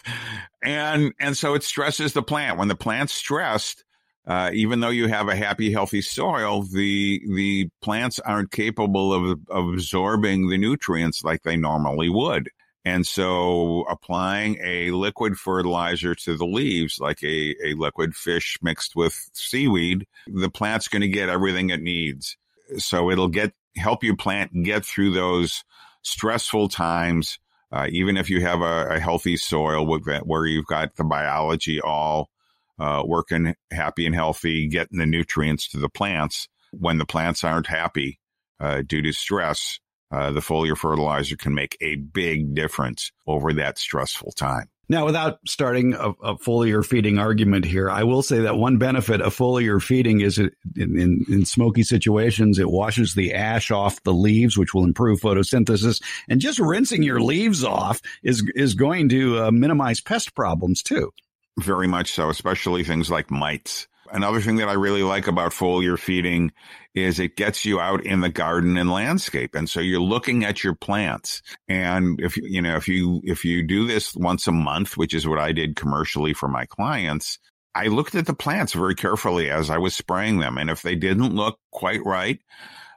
and 0.62 1.12
and 1.20 1.36
so 1.36 1.54
it 1.54 1.62
stresses 1.62 2.12
the 2.12 2.22
plant. 2.22 2.58
When 2.58 2.68
the 2.68 2.76
plant's 2.76 3.12
stressed, 3.12 3.84
uh, 4.26 4.50
even 4.52 4.80
though 4.80 4.90
you 4.90 5.08
have 5.08 5.28
a 5.28 5.36
happy, 5.36 5.72
healthy 5.72 6.02
soil, 6.02 6.62
the 6.62 7.20
the 7.34 7.68
plants 7.82 8.18
aren't 8.18 8.50
capable 8.50 9.12
of, 9.12 9.38
of 9.48 9.68
absorbing 9.72 10.48
the 10.48 10.58
nutrients 10.58 11.24
like 11.24 11.42
they 11.42 11.56
normally 11.56 12.08
would. 12.08 12.48
And 12.84 13.06
so 13.06 13.84
applying 13.90 14.58
a 14.62 14.92
liquid 14.92 15.36
fertilizer 15.36 16.14
to 16.14 16.36
the 16.36 16.46
leaves, 16.46 16.98
like 16.98 17.22
a, 17.22 17.54
a 17.62 17.74
liquid 17.74 18.14
fish 18.14 18.58
mixed 18.62 18.96
with 18.96 19.28
seaweed, 19.34 20.06
the 20.26 20.48
plant's 20.48 20.88
going 20.88 21.02
to 21.02 21.08
get 21.08 21.28
everything 21.28 21.68
it 21.68 21.82
needs. 21.82 22.38
So 22.78 23.10
it'll 23.10 23.28
get, 23.28 23.52
help 23.76 24.04
your 24.04 24.16
plant 24.16 24.52
get 24.64 24.86
through 24.86 25.12
those 25.12 25.64
stressful 26.02 26.68
times. 26.68 27.38
Uh, 27.70 27.86
even 27.90 28.16
if 28.16 28.30
you 28.30 28.40
have 28.40 28.60
a, 28.60 28.86
a 28.94 29.00
healthy 29.00 29.36
soil 29.36 29.86
that, 30.04 30.26
where 30.26 30.46
you've 30.46 30.66
got 30.66 30.94
the 30.96 31.04
biology 31.04 31.80
all 31.80 32.30
uh, 32.78 33.02
working 33.04 33.54
happy 33.70 34.06
and 34.06 34.14
healthy, 34.14 34.68
getting 34.68 34.98
the 34.98 35.06
nutrients 35.06 35.68
to 35.68 35.78
the 35.78 35.88
plants, 35.88 36.48
when 36.72 36.98
the 36.98 37.06
plants 37.06 37.44
aren't 37.44 37.66
happy 37.66 38.18
uh, 38.60 38.82
due 38.86 39.02
to 39.02 39.12
stress, 39.12 39.80
uh, 40.10 40.30
the 40.30 40.40
foliar 40.40 40.76
fertilizer 40.76 41.36
can 41.36 41.54
make 41.54 41.76
a 41.80 41.96
big 41.96 42.54
difference 42.54 43.12
over 43.26 43.52
that 43.52 43.78
stressful 43.78 44.32
time. 44.32 44.68
Now, 44.90 45.04
without 45.04 45.40
starting 45.46 45.92
a, 45.92 46.10
a 46.10 46.38
foliar 46.38 46.84
feeding 46.84 47.18
argument 47.18 47.66
here, 47.66 47.90
I 47.90 48.04
will 48.04 48.22
say 48.22 48.40
that 48.40 48.56
one 48.56 48.78
benefit 48.78 49.20
of 49.20 49.36
foliar 49.36 49.82
feeding 49.82 50.20
is 50.20 50.38
it, 50.38 50.54
in, 50.76 50.98
in, 50.98 51.24
in 51.28 51.44
smoky 51.44 51.82
situations, 51.82 52.58
it 52.58 52.70
washes 52.70 53.14
the 53.14 53.34
ash 53.34 53.70
off 53.70 54.02
the 54.02 54.14
leaves, 54.14 54.56
which 54.56 54.72
will 54.72 54.84
improve 54.84 55.20
photosynthesis. 55.20 56.02
And 56.28 56.40
just 56.40 56.58
rinsing 56.58 57.02
your 57.02 57.20
leaves 57.20 57.64
off 57.64 58.00
is 58.22 58.42
is 58.54 58.74
going 58.74 59.10
to 59.10 59.44
uh, 59.44 59.50
minimize 59.50 60.00
pest 60.00 60.34
problems 60.34 60.82
too. 60.82 61.12
Very 61.58 61.86
much 61.86 62.12
so, 62.12 62.30
especially 62.30 62.84
things 62.84 63.10
like 63.10 63.30
mites. 63.30 63.88
Another 64.12 64.40
thing 64.40 64.56
that 64.56 64.68
I 64.68 64.74
really 64.74 65.02
like 65.02 65.26
about 65.26 65.52
foliar 65.52 65.98
feeding 65.98 66.52
is 66.94 67.18
it 67.18 67.36
gets 67.36 67.64
you 67.64 67.80
out 67.80 68.04
in 68.04 68.20
the 68.20 68.28
garden 68.28 68.76
and 68.76 68.90
landscape. 68.90 69.54
And 69.54 69.68
so 69.68 69.80
you're 69.80 70.00
looking 70.00 70.44
at 70.44 70.64
your 70.64 70.74
plants. 70.74 71.42
And 71.68 72.20
if, 72.20 72.36
you 72.36 72.62
know, 72.62 72.76
if 72.76 72.88
you, 72.88 73.20
if 73.24 73.44
you 73.44 73.62
do 73.62 73.86
this 73.86 74.14
once 74.14 74.46
a 74.46 74.52
month, 74.52 74.96
which 74.96 75.14
is 75.14 75.26
what 75.26 75.38
I 75.38 75.52
did 75.52 75.76
commercially 75.76 76.34
for 76.34 76.48
my 76.48 76.66
clients, 76.66 77.38
I 77.74 77.86
looked 77.86 78.14
at 78.14 78.26
the 78.26 78.34
plants 78.34 78.72
very 78.72 78.94
carefully 78.94 79.50
as 79.50 79.70
I 79.70 79.78
was 79.78 79.94
spraying 79.94 80.38
them. 80.38 80.58
And 80.58 80.70
if 80.70 80.82
they 80.82 80.96
didn't 80.96 81.34
look 81.34 81.60
quite 81.70 82.04
right, 82.04 82.40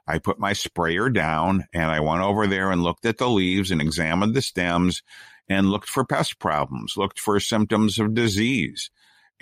I 0.06 0.18
put 0.18 0.40
my 0.40 0.52
sprayer 0.52 1.08
down 1.08 1.66
and 1.72 1.90
I 1.90 2.00
went 2.00 2.22
over 2.22 2.46
there 2.46 2.70
and 2.70 2.82
looked 2.82 3.06
at 3.06 3.18
the 3.18 3.28
leaves 3.28 3.70
and 3.70 3.80
examined 3.80 4.34
the 4.34 4.42
stems 4.42 5.02
and 5.48 5.70
looked 5.70 5.88
for 5.88 6.04
pest 6.04 6.38
problems, 6.38 6.96
looked 6.96 7.20
for 7.20 7.38
symptoms 7.38 7.98
of 7.98 8.14
disease. 8.14 8.90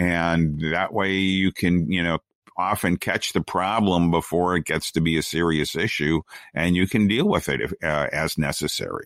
And 0.01 0.59
that 0.73 0.95
way 0.95 1.13
you 1.13 1.53
can, 1.53 1.93
you 1.93 2.03
know, 2.03 2.21
often 2.57 2.97
catch 2.97 3.35
the 3.35 3.43
problem 3.43 4.11
before 4.11 4.57
it 4.57 4.65
gets 4.65 4.91
to 4.93 5.01
be 5.01 5.19
a 5.19 5.23
serious 5.23 5.77
issue 5.77 6.23
and 6.55 6.75
you 6.75 6.87
can 6.87 7.07
deal 7.07 7.29
with 7.29 7.49
it 7.49 7.61
if, 7.61 7.73
uh, 7.83 8.09
as 8.11 8.39
necessary. 8.39 9.05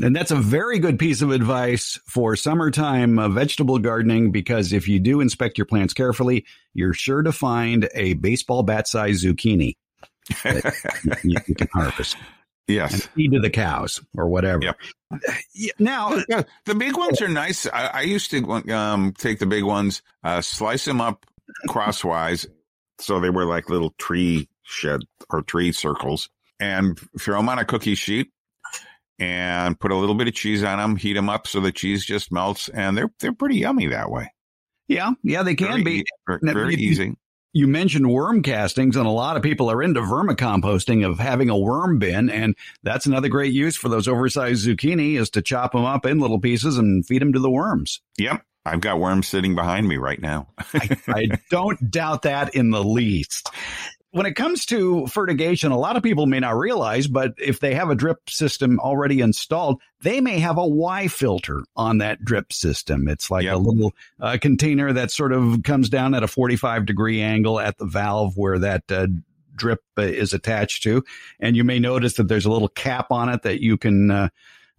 And 0.00 0.16
that's 0.16 0.32
a 0.32 0.36
very 0.36 0.80
good 0.80 0.98
piece 0.98 1.22
of 1.22 1.30
advice 1.30 1.98
for 2.06 2.34
summertime 2.34 3.20
uh, 3.20 3.28
vegetable 3.28 3.78
gardening 3.78 4.32
because 4.32 4.72
if 4.72 4.88
you 4.88 4.98
do 4.98 5.20
inspect 5.20 5.58
your 5.58 5.66
plants 5.66 5.94
carefully, 5.94 6.44
you're 6.74 6.94
sure 6.94 7.22
to 7.22 7.30
find 7.30 7.88
a 7.94 8.14
baseball 8.14 8.64
bat 8.64 8.88
sized 8.88 9.24
zucchini 9.24 9.76
that 10.42 11.20
you, 11.24 11.54
can 11.54 11.68
harvest 11.72 12.16
Yes. 12.68 13.06
feed 13.08 13.32
to 13.32 13.40
the 13.40 13.50
cows 13.50 14.00
or 14.16 14.28
whatever. 14.28 14.62
Yep. 14.64 14.76
Yeah, 15.54 15.72
Now, 15.78 16.22
Yeah, 16.28 16.42
the 16.64 16.74
big 16.74 16.96
ones 16.96 17.20
are 17.20 17.28
nice. 17.28 17.66
I, 17.66 17.86
I 17.88 18.00
used 18.02 18.30
to 18.30 18.44
um, 18.74 19.12
take 19.18 19.38
the 19.40 19.46
big 19.46 19.64
ones, 19.64 20.00
uh, 20.24 20.40
slice 20.40 20.84
them 20.84 21.00
up 21.00 21.26
crosswise, 21.68 22.46
so 22.98 23.20
they 23.20 23.30
were 23.30 23.44
like 23.44 23.68
little 23.68 23.90
tree 23.98 24.48
shed 24.62 25.00
or 25.28 25.42
tree 25.42 25.72
circles, 25.72 26.30
and 26.60 26.98
throw 27.20 27.36
them 27.38 27.48
on 27.48 27.58
a 27.58 27.64
cookie 27.64 27.94
sheet, 27.96 28.30
and 29.18 29.78
put 29.78 29.90
a 29.92 29.96
little 29.96 30.14
bit 30.14 30.28
of 30.28 30.34
cheese 30.34 30.62
on 30.64 30.78
them. 30.78 30.96
Heat 30.96 31.12
them 31.14 31.28
up 31.28 31.46
so 31.46 31.60
the 31.60 31.72
cheese 31.72 32.04
just 32.06 32.32
melts, 32.32 32.68
and 32.68 32.96
they're 32.96 33.10
they're 33.20 33.34
pretty 33.34 33.56
yummy 33.56 33.88
that 33.88 34.10
way. 34.10 34.32
yeah, 34.88 35.10
yeah, 35.22 35.42
they 35.42 35.54
can 35.56 35.68
very, 35.68 35.82
be. 35.82 35.90
e- 35.98 36.04
very, 36.26 36.40
very 36.42 36.74
easy. 36.76 37.16
You 37.52 37.66
mentioned 37.66 38.10
worm 38.10 38.42
castings, 38.42 38.96
and 38.96 39.06
a 39.06 39.10
lot 39.10 39.36
of 39.36 39.42
people 39.42 39.70
are 39.70 39.82
into 39.82 40.00
vermicomposting 40.00 41.06
of 41.06 41.18
having 41.18 41.50
a 41.50 41.56
worm 41.56 41.98
bin, 41.98 42.30
and 42.30 42.56
that's 42.82 43.06
another 43.06 43.28
great 43.28 43.52
use 43.52 43.76
for 43.76 43.88
those 43.88 44.08
oversized 44.08 44.66
zucchini 44.66 45.18
is 45.18 45.30
to 45.30 45.42
chop 45.42 45.72
them 45.72 45.84
up 45.84 46.06
in 46.06 46.18
little 46.18 46.40
pieces 46.40 46.78
and 46.78 47.06
feed 47.06 47.20
them 47.20 47.32
to 47.32 47.38
the 47.38 47.50
worms. 47.50 48.00
Yep. 48.18 48.42
I've 48.64 48.80
got 48.80 49.00
worms 49.00 49.26
sitting 49.26 49.56
behind 49.56 49.88
me 49.88 49.96
right 49.96 50.20
now. 50.20 50.48
I, 50.72 50.96
I 51.08 51.28
don't 51.50 51.90
doubt 51.90 52.22
that 52.22 52.54
in 52.54 52.70
the 52.70 52.82
least 52.82 53.50
when 54.12 54.26
it 54.26 54.34
comes 54.34 54.66
to 54.66 55.06
fertigation, 55.06 55.72
a 55.72 55.78
lot 55.78 55.96
of 55.96 56.02
people 56.02 56.26
may 56.26 56.38
not 56.38 56.56
realize, 56.56 57.06
but 57.06 57.32
if 57.38 57.60
they 57.60 57.74
have 57.74 57.88
a 57.88 57.94
drip 57.94 58.28
system 58.28 58.78
already 58.78 59.20
installed, 59.20 59.80
they 60.02 60.20
may 60.20 60.38
have 60.38 60.58
a 60.58 60.66
Y 60.66 61.08
filter 61.08 61.64
on 61.76 61.98
that 61.98 62.22
drip 62.22 62.52
system. 62.52 63.08
It's 63.08 63.30
like 63.30 63.44
yep. 63.44 63.54
a 63.54 63.58
little 63.58 63.94
uh, 64.20 64.36
container 64.40 64.92
that 64.92 65.10
sort 65.10 65.32
of 65.32 65.62
comes 65.64 65.88
down 65.88 66.14
at 66.14 66.22
a 66.22 66.28
45 66.28 66.84
degree 66.84 67.22
angle 67.22 67.58
at 67.58 67.78
the 67.78 67.86
valve 67.86 68.36
where 68.36 68.58
that 68.58 68.82
uh, 68.92 69.06
drip 69.56 69.80
uh, 69.96 70.02
is 70.02 70.34
attached 70.34 70.82
to. 70.82 71.02
And 71.40 71.56
you 71.56 71.64
may 71.64 71.78
notice 71.78 72.14
that 72.14 72.28
there's 72.28 72.46
a 72.46 72.52
little 72.52 72.68
cap 72.68 73.10
on 73.10 73.30
it 73.30 73.42
that 73.42 73.62
you 73.62 73.78
can 73.78 74.10
uh, 74.10 74.28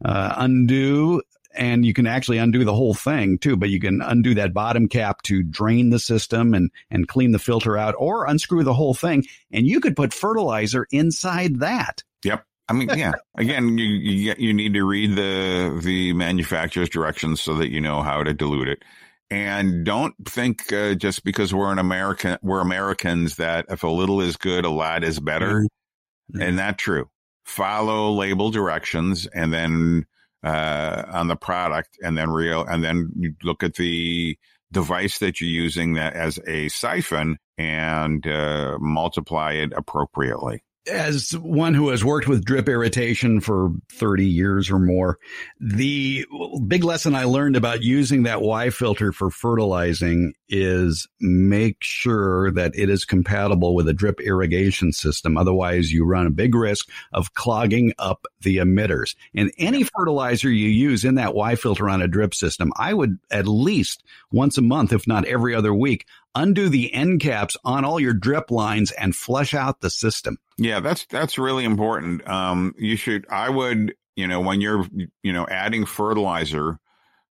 uh, 0.05 0.35
undo 0.37 1.23
and 1.55 1.85
you 1.85 1.93
can 1.93 2.07
actually 2.07 2.37
undo 2.37 2.63
the 2.63 2.73
whole 2.73 2.93
thing 2.93 3.37
too, 3.37 3.55
but 3.55 3.69
you 3.69 3.79
can 3.79 4.01
undo 4.01 4.33
that 4.35 4.53
bottom 4.53 4.87
cap 4.87 5.21
to 5.23 5.43
drain 5.43 5.89
the 5.89 5.99
system 5.99 6.53
and, 6.53 6.71
and 6.89 7.07
clean 7.07 7.31
the 7.31 7.39
filter 7.39 7.77
out 7.77 7.95
or 7.97 8.25
unscrew 8.25 8.63
the 8.63 8.73
whole 8.73 8.93
thing. 8.93 9.25
And 9.51 9.65
you 9.65 9.79
could 9.79 9.95
put 9.95 10.13
fertilizer 10.13 10.87
inside 10.91 11.59
that. 11.59 12.03
Yep. 12.23 12.45
I 12.69 12.73
mean, 12.73 12.89
yeah. 12.95 13.13
Again, 13.37 13.77
you, 13.77 13.85
you 13.85 14.35
you 14.37 14.53
need 14.53 14.73
to 14.73 14.83
read 14.83 15.15
the 15.15 15.79
the 15.83 16.13
manufacturer's 16.13 16.89
directions 16.89 17.41
so 17.41 17.55
that 17.55 17.69
you 17.69 17.81
know 17.81 18.01
how 18.01 18.23
to 18.23 18.33
dilute 18.33 18.69
it, 18.69 18.83
and 19.29 19.85
don't 19.85 20.15
think 20.25 20.71
uh, 20.71 20.95
just 20.95 21.23
because 21.23 21.53
we're 21.53 21.71
an 21.71 21.79
American 21.79 22.37
we're 22.41 22.61
Americans 22.61 23.35
that 23.35 23.65
if 23.69 23.83
a 23.83 23.87
little 23.87 24.21
is 24.21 24.37
good, 24.37 24.65
a 24.65 24.69
lot 24.69 25.03
is 25.03 25.19
better, 25.19 25.61
mm-hmm. 25.61 26.41
and 26.41 26.59
that 26.59 26.77
true. 26.77 27.09
Follow 27.43 28.13
label 28.13 28.51
directions, 28.51 29.27
and 29.27 29.51
then 29.51 30.05
uh, 30.43 31.03
on 31.08 31.27
the 31.27 31.36
product 31.36 31.97
and 32.03 32.17
then 32.17 32.29
real, 32.29 32.63
and 32.63 32.84
then 32.84 33.12
you 33.17 33.36
look 33.43 33.63
at 33.63 33.75
the 33.75 34.38
device 34.71 35.19
that 35.19 35.39
you're 35.39 35.49
using 35.49 35.93
that 35.93 36.13
as 36.13 36.39
a 36.47 36.67
siphon 36.69 37.38
and 37.58 38.25
uh, 38.25 38.77
multiply 38.79 39.53
it 39.53 39.71
appropriately 39.75 40.63
as 40.87 41.31
one 41.31 41.73
who 41.73 41.89
has 41.89 42.03
worked 42.03 42.27
with 42.27 42.43
drip 42.43 42.67
irrigation 42.67 43.39
for 43.39 43.71
30 43.93 44.25
years 44.25 44.69
or 44.69 44.79
more, 44.79 45.17
the 45.59 46.25
big 46.67 46.83
lesson 46.83 47.15
I 47.15 47.23
learned 47.23 47.55
about 47.55 47.83
using 47.83 48.23
that 48.23 48.41
Y 48.41 48.69
filter 48.69 49.11
for 49.11 49.29
fertilizing 49.29 50.33
is 50.49 51.07
make 51.19 51.77
sure 51.81 52.51
that 52.51 52.73
it 52.75 52.89
is 52.89 53.05
compatible 53.05 53.73
with 53.75 53.87
a 53.87 53.93
drip 53.93 54.19
irrigation 54.21 54.91
system. 54.91 55.37
Otherwise, 55.37 55.91
you 55.91 56.05
run 56.05 56.27
a 56.27 56.31
big 56.31 56.53
risk 56.53 56.89
of 57.11 57.33
clogging 57.33 57.93
up 57.97 58.25
the 58.41 58.57
emitters. 58.57 59.15
And 59.33 59.51
any 59.57 59.83
fertilizer 59.83 60.49
you 60.49 60.67
use 60.67 61.05
in 61.05 61.15
that 61.15 61.33
Y 61.33 61.55
filter 61.55 61.89
on 61.89 62.01
a 62.01 62.07
drip 62.07 62.33
system, 62.33 62.71
I 62.77 62.93
would 62.93 63.19
at 63.31 63.47
least 63.47 64.03
once 64.31 64.57
a 64.57 64.61
month, 64.61 64.93
if 64.93 65.07
not 65.07 65.25
every 65.25 65.55
other 65.55 65.73
week, 65.73 66.05
undo 66.35 66.69
the 66.69 66.93
end 66.93 67.21
caps 67.21 67.57
on 67.63 67.85
all 67.85 67.99
your 67.99 68.13
drip 68.13 68.51
lines 68.51 68.91
and 68.91 69.15
flush 69.15 69.53
out 69.53 69.81
the 69.81 69.89
system. 69.89 70.37
Yeah, 70.57 70.79
that's 70.79 71.05
that's 71.05 71.37
really 71.37 71.65
important. 71.65 72.27
Um, 72.27 72.73
you 72.77 72.95
should. 72.95 73.25
I 73.29 73.49
would. 73.49 73.95
You 74.15 74.27
know, 74.27 74.41
when 74.41 74.61
you're 74.61 74.85
you 75.23 75.33
know 75.33 75.47
adding 75.47 75.85
fertilizer 75.85 76.77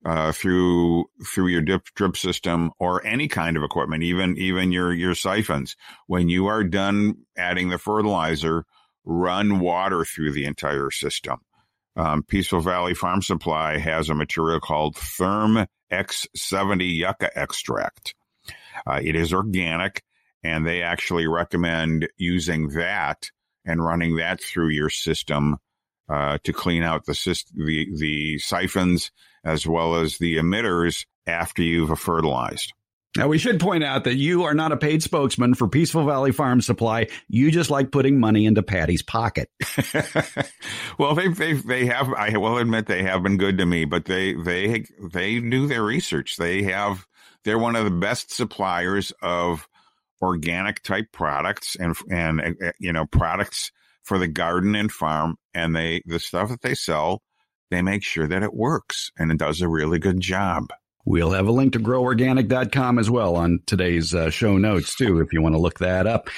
uh, 0.05 0.33
through 0.33 1.05
through 1.27 1.49
your 1.49 1.61
drip 1.61 1.85
drip 1.95 2.17
system 2.17 2.71
or 2.79 3.05
any 3.05 3.29
kind 3.29 3.57
of 3.57 3.63
equipment, 3.63 4.03
even 4.03 4.37
even 4.39 4.73
your 4.73 4.93
your 4.93 5.15
siphons, 5.15 5.77
when 6.07 6.29
you 6.29 6.47
are 6.47 6.65
done 6.65 7.17
adding 7.37 7.69
the 7.69 7.79
fertilizer, 7.79 8.65
run 9.05 9.61
water 9.61 10.05
through 10.05 10.33
the 10.33 10.47
entire 10.47 10.91
system. 10.91 11.39
Um, 11.97 12.23
Peaceful 12.23 12.61
Valley 12.61 12.95
Farm 12.95 13.21
Supply 13.21 13.79
has 13.79 14.09
a 14.09 14.15
material 14.15 14.61
called 14.61 14.97
Therm 14.97 15.67
X70 15.93 16.97
Yucca 16.97 17.37
extract. 17.37 18.15
Uh, 18.87 19.01
it 19.03 19.17
is 19.17 19.33
organic, 19.33 20.03
and 20.43 20.67
they 20.67 20.83
actually 20.83 21.27
recommend 21.27 22.09
using 22.17 22.69
that 22.71 23.31
and 23.65 23.85
running 23.85 24.17
that 24.17 24.41
through 24.41 24.69
your 24.69 24.91
system 24.91 25.59
uh, 26.09 26.39
to 26.45 26.53
clean 26.53 26.83
out 26.83 27.07
the, 27.07 27.15
system, 27.15 27.65
the 27.65 27.89
the 27.97 28.39
siphons 28.39 29.11
as 29.45 29.67
well 29.67 29.95
as 29.97 30.19
the 30.19 30.37
emitters 30.37 31.07
after 31.27 31.63
you've 31.63 31.99
fertilized. 31.99 32.73
Now, 33.17 33.27
we 33.27 33.39
should 33.39 33.59
point 33.59 33.83
out 33.83 34.05
that 34.05 34.15
you 34.15 34.45
are 34.45 34.55
not 34.55 34.71
a 34.71 34.77
paid 34.77 35.03
spokesman 35.03 35.55
for 35.55 35.67
Peaceful 35.67 36.07
Valley 36.07 36.31
Farm 36.31 36.61
Supply. 36.61 37.09
You 37.29 37.51
just 37.51 37.69
like 37.69 37.91
putting 37.91 38.21
money 38.21 38.47
into 38.47 38.63
Patty's 38.63 39.03
pocket. 39.03 39.51
well, 40.99 41.17
they, 41.17 41.27
they, 41.27 41.55
they 41.55 41.87
have, 41.87 42.13
I 42.13 42.37
will 42.37 42.59
admit 42.59 42.87
they 42.87 43.03
have 43.03 43.25
been 43.25 43.37
good 43.37 43.59
to 43.59 43.67
me, 43.67 43.85
but 43.85 44.05
they, 44.05 44.35
they, 44.35 44.85
they 45.13 45.41
do 45.41 45.67
their 45.67 45.83
research. 45.83 46.37
They 46.37 46.63
have 46.65 47.05
they're 47.45 47.59
one 47.59 47.77
of 47.77 47.85
the 47.85 47.91
best 47.91 48.33
suppliers 48.33 49.13
of 49.23 49.69
organic 50.23 50.83
type 50.83 51.07
products 51.13 51.77
and 51.77 51.97
and 52.11 52.41
uh, 52.41 52.67
uh, 52.67 52.73
you 52.79 52.93
know 52.93 53.07
products 53.07 53.73
for 54.03 54.19
the 54.19 54.29
garden 54.29 54.75
and 54.75 54.93
farm 54.93 55.37
and 55.55 55.75
they 55.75 56.03
the 56.07 56.19
stuff 56.19 56.49
that 56.49 56.61
they 56.63 56.75
sell 56.75 57.23
they 57.71 57.81
make 57.81 58.03
sure 58.05 58.27
that 58.27 58.43
it 58.43 58.53
works 58.53 59.11
and 59.17 59.31
it 59.31 59.39
does 59.39 59.61
a 59.61 59.69
really 59.69 59.99
good 59.99 60.21
job 60.21 60.67
We'll 61.07 61.31
have 61.31 61.47
a 61.47 61.53
link 61.53 61.73
to 61.73 61.81
groworganic.com 61.81 62.99
as 62.99 63.11
well 63.11 63.35
on 63.35 63.61
today's 63.65 64.15
uh, 64.15 64.29
show 64.29 64.59
notes, 64.59 64.95
too, 64.95 65.21
if 65.21 65.33
you 65.33 65.41
want 65.41 65.55
to 65.55 65.61
look 65.61 65.79
that 65.79 66.07
up. 66.07 66.29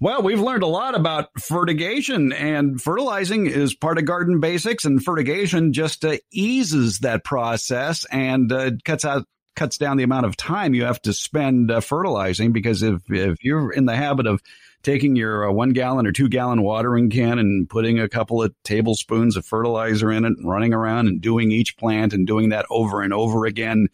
Well, 0.00 0.22
we've 0.22 0.40
learned 0.40 0.64
a 0.64 0.68
lot 0.68 0.96
about 0.96 1.28
fertigation, 1.40 2.32
and 2.32 2.82
fertilizing 2.82 3.46
is 3.46 3.74
part 3.74 3.98
of 3.98 4.06
garden 4.06 4.40
basics, 4.40 4.84
and 4.84 5.02
fertigation 5.02 5.72
just 5.72 6.04
uh, 6.04 6.16
eases 6.32 6.98
that 7.00 7.24
process 7.24 8.04
and 8.10 8.50
uh, 8.50 8.72
cuts 8.84 9.04
out 9.04 9.26
cuts 9.56 9.78
down 9.78 9.96
the 9.96 10.04
amount 10.04 10.26
of 10.26 10.36
time 10.36 10.74
you 10.74 10.84
have 10.84 11.00
to 11.02 11.12
spend 11.12 11.70
uh, 11.70 11.80
fertilizing 11.80 12.52
because 12.52 12.82
if 12.82 13.02
if 13.10 13.42
you're 13.42 13.72
in 13.72 13.86
the 13.86 13.96
habit 13.96 14.26
of 14.26 14.40
taking 14.82 15.14
your 15.16 15.48
uh, 15.48 15.52
one 15.52 15.70
gallon 15.70 16.06
or 16.06 16.12
two 16.12 16.28
gallon 16.28 16.62
watering 16.62 17.10
can 17.10 17.38
and 17.38 17.68
putting 17.68 17.98
a 17.98 18.08
couple 18.08 18.42
of 18.42 18.54
tablespoons 18.64 19.36
of 19.36 19.44
fertilizer 19.44 20.10
in 20.10 20.24
it 20.24 20.32
and 20.38 20.48
running 20.48 20.72
around 20.72 21.06
and 21.06 21.20
doing 21.20 21.50
each 21.50 21.76
plant 21.76 22.12
and 22.12 22.26
doing 22.26 22.50
that 22.50 22.66
over 22.70 23.02
and 23.02 23.12
over 23.12 23.44
again. 23.44 23.88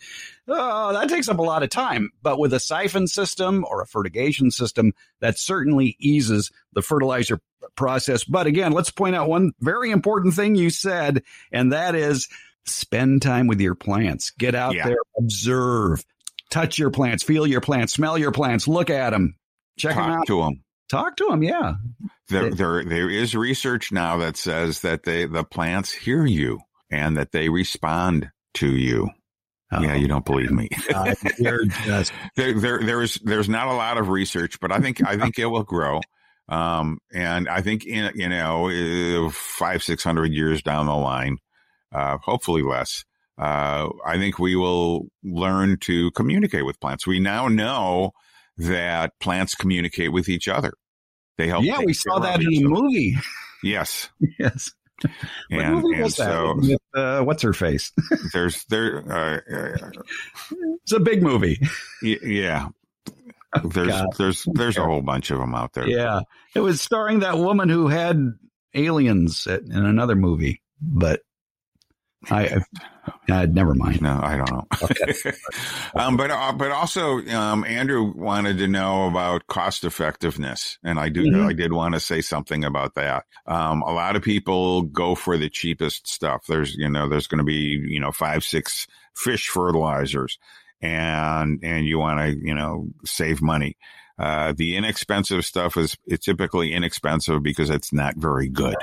Oh, 0.46 0.92
that 0.92 1.08
takes 1.08 1.28
up 1.28 1.38
a 1.38 1.42
lot 1.42 1.64
of 1.64 1.70
time. 1.70 2.10
But 2.22 2.38
with 2.38 2.52
a 2.52 2.60
siphon 2.60 3.08
system 3.08 3.64
or 3.68 3.82
a 3.82 3.86
fertigation 3.86 4.50
system, 4.50 4.92
that 5.20 5.38
certainly 5.38 5.96
eases 5.98 6.52
the 6.72 6.82
fertilizer 6.82 7.40
process. 7.74 8.22
But 8.22 8.46
again, 8.46 8.72
let's 8.72 8.90
point 8.90 9.16
out 9.16 9.28
one 9.28 9.52
very 9.60 9.90
important 9.90 10.34
thing 10.34 10.54
you 10.54 10.70
said, 10.70 11.24
and 11.50 11.72
that 11.72 11.96
is 11.96 12.28
spend 12.66 13.22
time 13.22 13.46
with 13.46 13.60
your 13.60 13.74
plants. 13.74 14.30
Get 14.38 14.54
out 14.54 14.74
yeah. 14.74 14.86
there, 14.86 14.98
observe, 15.18 16.04
touch 16.50 16.78
your 16.78 16.90
plants, 16.90 17.22
feel 17.22 17.46
your 17.46 17.60
plants, 17.60 17.92
smell 17.92 18.18
your 18.18 18.32
plants, 18.32 18.68
look 18.68 18.90
at 18.90 19.10
them, 19.10 19.36
check 19.78 19.94
Talk 19.94 20.06
them 20.06 20.18
out. 20.18 20.26
to 20.26 20.40
them. 20.42 20.64
Talk 20.88 21.16
to 21.16 21.26
them, 21.28 21.42
yeah. 21.42 21.74
There, 22.28 22.50
there, 22.50 22.84
there 22.84 23.10
is 23.10 23.34
research 23.34 23.90
now 23.90 24.18
that 24.18 24.36
says 24.36 24.80
that 24.82 25.02
they, 25.02 25.26
the 25.26 25.44
plants 25.44 25.92
hear 25.92 26.24
you 26.24 26.60
and 26.90 27.16
that 27.16 27.32
they 27.32 27.48
respond 27.48 28.30
to 28.54 28.68
you. 28.68 29.10
Oh, 29.72 29.82
yeah, 29.82 29.96
you 29.96 30.06
don't 30.06 30.24
believe 30.24 30.52
me. 30.52 30.68
uh, 30.94 31.12
just... 31.84 32.12
there, 32.36 32.54
there, 32.54 32.80
there's, 32.82 33.14
there's 33.16 33.48
not 33.48 33.66
a 33.66 33.72
lot 33.72 33.98
of 33.98 34.08
research, 34.08 34.60
but 34.60 34.70
I 34.70 34.78
think, 34.78 35.04
I 35.04 35.16
think 35.20 35.40
it 35.40 35.46
will 35.46 35.64
grow. 35.64 36.00
Um, 36.48 36.98
and 37.12 37.48
I 37.48 37.60
think 37.60 37.84
in, 37.84 38.12
you 38.14 38.28
know, 38.28 38.68
uh, 39.26 39.30
five, 39.30 39.82
six 39.82 40.04
hundred 40.04 40.32
years 40.32 40.62
down 40.62 40.86
the 40.86 40.94
line, 40.94 41.38
uh, 41.92 42.18
hopefully 42.18 42.62
less. 42.62 43.04
Uh, 43.38 43.90
I 44.04 44.16
think 44.16 44.38
we 44.38 44.56
will 44.56 45.08
learn 45.22 45.78
to 45.80 46.10
communicate 46.12 46.64
with 46.64 46.80
plants. 46.80 47.06
We 47.06 47.20
now 47.20 47.48
know 47.48 48.12
that 48.56 49.12
plants 49.20 49.54
communicate 49.54 50.12
with 50.12 50.28
each 50.28 50.48
other. 50.48 50.72
They 51.36 51.48
help. 51.48 51.64
Yeah, 51.64 51.80
we 51.84 51.92
saw 51.92 52.18
that 52.20 52.40
in 52.40 52.64
a 52.64 52.68
movie. 52.68 53.16
Yes. 53.62 54.08
yes. 54.38 54.72
and, 55.50 55.84
and 55.84 56.12
so 56.12 56.54
With, 56.56 56.78
uh, 56.94 57.22
what's 57.22 57.42
her 57.42 57.52
face? 57.52 57.92
there's 58.32 58.64
there. 58.70 59.04
Uh, 59.06 59.40
uh, 59.54 59.90
it's 60.82 60.92
a 60.92 61.00
big 61.00 61.22
movie. 61.22 61.60
yeah. 62.02 62.68
Oh, 63.54 63.68
there's 63.68 63.88
God. 63.88 64.06
there's 64.18 64.44
there's 64.52 64.76
a 64.76 64.84
whole 64.84 65.00
bunch 65.00 65.30
of 65.30 65.38
them 65.38 65.54
out 65.54 65.72
there. 65.72 65.88
Yeah, 65.88 66.20
it 66.54 66.60
was 66.60 66.80
starring 66.80 67.20
that 67.20 67.38
woman 67.38 67.70
who 67.70 67.86
had 67.86 68.18
aliens 68.74 69.46
in 69.46 69.72
another 69.72 70.16
movie, 70.16 70.62
but 70.82 71.20
I, 72.30 72.60
I, 73.28 73.46
never 73.46 73.74
mind. 73.74 74.02
No, 74.02 74.20
I 74.22 74.36
don't 74.36 74.50
know. 74.50 74.66
Okay. 74.82 75.32
um, 75.94 76.16
but 76.16 76.30
uh, 76.30 76.52
but 76.52 76.72
also, 76.72 77.18
um, 77.28 77.64
Andrew 77.64 78.12
wanted 78.14 78.58
to 78.58 78.66
know 78.66 79.06
about 79.06 79.46
cost 79.46 79.84
effectiveness, 79.84 80.78
and 80.82 80.98
I 80.98 81.08
do 81.08 81.24
mm-hmm. 81.24 81.46
I 81.46 81.52
did 81.52 81.72
want 81.72 81.94
to 81.94 82.00
say 82.00 82.20
something 82.20 82.64
about 82.64 82.94
that. 82.94 83.24
Um, 83.46 83.82
a 83.82 83.92
lot 83.92 84.16
of 84.16 84.22
people 84.22 84.82
go 84.82 85.14
for 85.14 85.36
the 85.36 85.48
cheapest 85.48 86.08
stuff. 86.08 86.46
There's 86.46 86.74
you 86.74 86.88
know 86.88 87.08
there's 87.08 87.26
going 87.26 87.38
to 87.38 87.44
be 87.44 87.80
you 87.86 88.00
know 88.00 88.12
five 88.12 88.42
six 88.42 88.86
fish 89.14 89.48
fertilizers, 89.48 90.38
and 90.80 91.60
and 91.62 91.86
you 91.86 91.98
want 91.98 92.20
to 92.20 92.38
you 92.44 92.54
know 92.54 92.88
save 93.04 93.40
money. 93.40 93.76
Uh, 94.18 94.54
the 94.56 94.76
inexpensive 94.76 95.44
stuff 95.44 95.76
is 95.76 95.96
it's 96.06 96.24
typically 96.24 96.72
inexpensive 96.72 97.42
because 97.42 97.68
it's 97.70 97.92
not 97.92 98.16
very 98.16 98.48
good. 98.48 98.76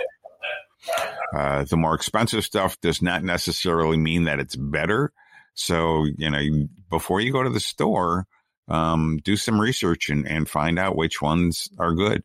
Uh, 1.36 1.64
the 1.64 1.78
more 1.78 1.96
expensive 1.96 2.44
stuff 2.44 2.80
does 2.82 3.02
not 3.02 3.24
necessarily 3.24 3.98
mean 3.98 4.26
that 4.26 4.40
it's 4.40 4.56
better. 4.56 5.12
So, 5.56 6.06
you 6.18 6.30
know, 6.30 6.42
before 6.90 7.22
you 7.22 7.32
go 7.32 7.44
to 7.44 7.50
the 7.50 7.60
store, 7.60 8.26
um, 8.68 9.20
do 9.24 9.36
some 9.36 9.60
research 9.60 10.10
and, 10.10 10.28
and 10.28 10.50
find 10.50 10.80
out 10.80 10.96
which 10.96 11.22
ones 11.22 11.70
are 11.80 11.94
good. 11.94 12.24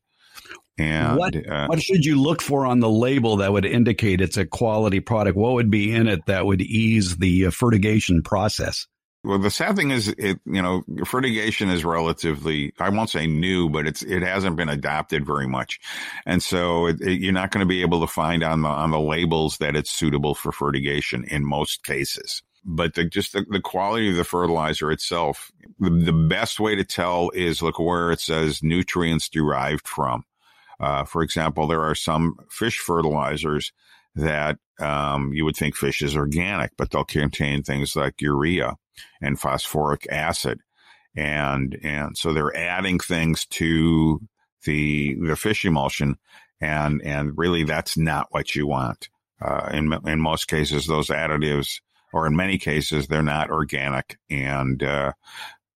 And 0.79 1.19
what, 1.19 1.35
uh, 1.35 1.67
what 1.67 1.83
should 1.83 2.05
you 2.05 2.21
look 2.21 2.41
for 2.41 2.65
on 2.65 2.79
the 2.79 2.89
label 2.89 3.39
that 3.39 3.53
would 3.53 3.67
indicate 3.67 4.21
it's 4.21 4.37
a 4.37 4.47
quality 4.47 5.01
product? 5.01 5.37
What 5.37 5.55
would 5.55 5.71
be 5.71 5.93
in 5.93 6.07
it 6.07 6.21
that 6.27 6.47
would 6.47 6.63
ease 6.63 7.17
the 7.17 7.47
uh, 7.47 7.51
fertigation 7.51 8.23
process? 8.23 8.87
Well, 9.25 9.39
the 9.39 9.51
sad 9.51 9.75
thing 9.77 9.91
is, 9.91 10.09
it 10.09 10.39
you 10.47 10.63
know, 10.63 10.85
fertigation 11.05 11.69
is 11.71 11.85
relatively, 11.85 12.73
I 12.79 12.89
won't 12.89 13.11
say 13.11 13.27
new, 13.27 13.69
but 13.69 13.87
it's 13.87 14.03
it 14.03 14.23
hasn't 14.23 14.57
been 14.57 14.69
adopted 14.69 15.27
very 15.27 15.49
much, 15.49 15.81
and 16.25 16.43
so 16.43 16.87
it, 16.87 17.01
it, 17.01 17.21
you're 17.21 17.33
not 17.33 17.51
going 17.51 17.61
to 17.61 17.69
be 17.69 17.83
able 17.83 18.01
to 18.01 18.07
find 18.07 18.45
on 18.45 18.63
the 18.63 18.69
on 18.69 18.93
the 18.93 19.01
labels 19.01 19.59
that 19.59 19.75
it's 19.75 19.91
suitable 19.91 20.35
for 20.35 20.53
fertigation 20.53 21.25
in 21.25 21.45
most 21.45 21.83
cases. 21.83 22.43
But 22.65 22.95
the, 22.95 23.05
just 23.05 23.33
the, 23.33 23.45
the 23.49 23.61
quality 23.61 24.11
of 24.11 24.17
the 24.17 24.25
fertilizer 24.25 24.93
itself, 24.93 25.51
the, 25.81 25.91
the 25.91 26.13
best 26.13 26.61
way 26.61 26.77
to 26.77 26.85
tell 26.85 27.31
is 27.31 27.61
look 27.63 27.79
where 27.79 28.13
it 28.13 28.21
says 28.21 28.63
nutrients 28.63 29.29
derived 29.29 29.89
from. 29.89 30.25
Uh, 30.79 31.05
for 31.05 31.23
example, 31.23 31.67
there 31.67 31.83
are 31.83 31.95
some 31.95 32.37
fish 32.51 32.79
fertilizers 32.79 33.73
that 34.15 34.59
um, 34.81 35.33
you 35.33 35.45
would 35.45 35.57
think 35.57 35.77
fish 35.77 36.03
is 36.03 36.17
organic, 36.17 36.73
but 36.77 36.91
they'll 36.91 37.05
contain 37.05 37.63
things 37.63 37.97
like 37.97 38.21
urea 38.21 38.77
and 39.21 39.39
phosphoric 39.39 40.07
acid, 40.11 40.61
and 41.17 41.79
and 41.83 42.17
so 42.17 42.33
they're 42.33 42.57
adding 42.57 42.99
things 42.99 43.47
to 43.47 44.21
the 44.65 45.17
the 45.21 45.37
fish 45.37 45.65
emulsion, 45.65 46.17
and 46.61 47.03
and 47.03 47.37
really 47.37 47.65
that's 47.65 47.97
not 47.97 48.29
what 48.31 48.55
you 48.55 48.67
want. 48.67 49.09
Uh, 49.41 49.71
in 49.73 49.93
in 50.07 50.21
most 50.21 50.49
cases, 50.49 50.87
those 50.87 51.09
additives, 51.09 51.81
or 52.13 52.27
in 52.27 52.37
many 52.37 52.59
cases, 52.59 53.07
they're 53.07 53.23
not 53.23 53.51
organic 53.51 54.19
and 54.31 54.83
uh, 54.83 55.13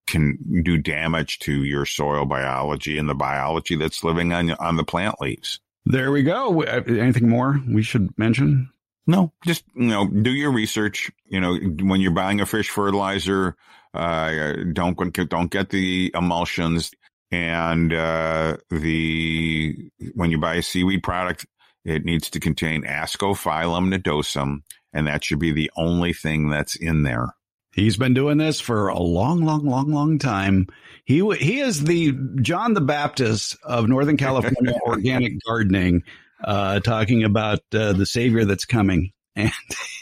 can 0.07 0.63
do 0.63 0.79
damage 0.79 1.39
to 1.41 1.65
your 1.65 1.87
soil 1.87 2.25
biology 2.25 2.99
and 2.99 3.09
the 3.09 3.15
biology 3.15 3.77
that's 3.77 4.05
living 4.05 4.33
on 4.33 4.51
on 4.53 4.77
the 4.77 4.85
plant 4.85 5.21
leaves. 5.21 5.61
There 5.85 6.13
we 6.13 6.23
go. 6.23 6.63
Uh, 6.63 6.83
anything 6.87 7.29
more 7.29 7.61
we 7.69 7.83
should 7.83 8.17
mention? 8.17 8.71
No, 9.07 9.33
just 9.45 9.65
you 9.75 9.89
know, 9.89 10.07
do 10.07 10.31
your 10.31 10.53
research. 10.53 11.11
You 11.27 11.41
know, 11.41 11.57
when 11.57 12.01
you're 12.01 12.13
buying 12.13 12.41
a 12.41 12.47
fish 12.47 12.71
fertilizer, 12.71 13.57
uh, 13.95 14.53
don't 14.73 14.97
don't 15.29 15.51
get 15.51 15.71
the 15.71 16.13
emulsions, 16.15 16.93
and 17.31 17.93
uh, 17.93 18.59
the 18.71 19.77
when 20.15 20.31
you 20.31 20.39
buy 20.39 20.55
a 20.55 20.63
seaweed 20.63 21.03
product, 21.03 21.47
it 21.85 22.05
needs 22.05 22.31
to 22.31 22.41
contain 22.41 22.85
Ascophyllum 22.85 23.93
nodosum, 23.93 24.59
and 24.93 25.07
that 25.09 25.25
should 25.25 25.41
be 25.41 25.53
the 25.53 25.71
only 25.77 26.13
thing 26.13 26.49
that's 26.49 26.77
in 26.77 27.03
there. 27.03 27.35
He's 27.73 27.97
been 27.97 28.13
doing 28.13 28.37
this 28.37 28.61
for 28.61 28.89
a 28.89 28.99
long, 28.99 29.45
long, 29.45 29.65
long, 29.65 29.91
long 29.91 30.19
time. 30.19 30.69
He 31.05 31.27
he 31.37 31.61
is 31.61 31.83
the 31.83 32.13
John 32.41 32.75
the 32.75 32.83
Baptist 32.83 33.57
of 33.65 33.89
Northern 33.89 34.17
California 34.19 34.75
organic 34.87 35.43
gardening, 35.45 36.05
uh, 36.45 36.81
talking 36.81 37.25
about 37.25 37.61
uh, 37.75 37.93
the 37.93 38.07
Savior 38.07 38.45
that's 38.45 38.65
coming, 38.65 39.13
and 39.37 39.53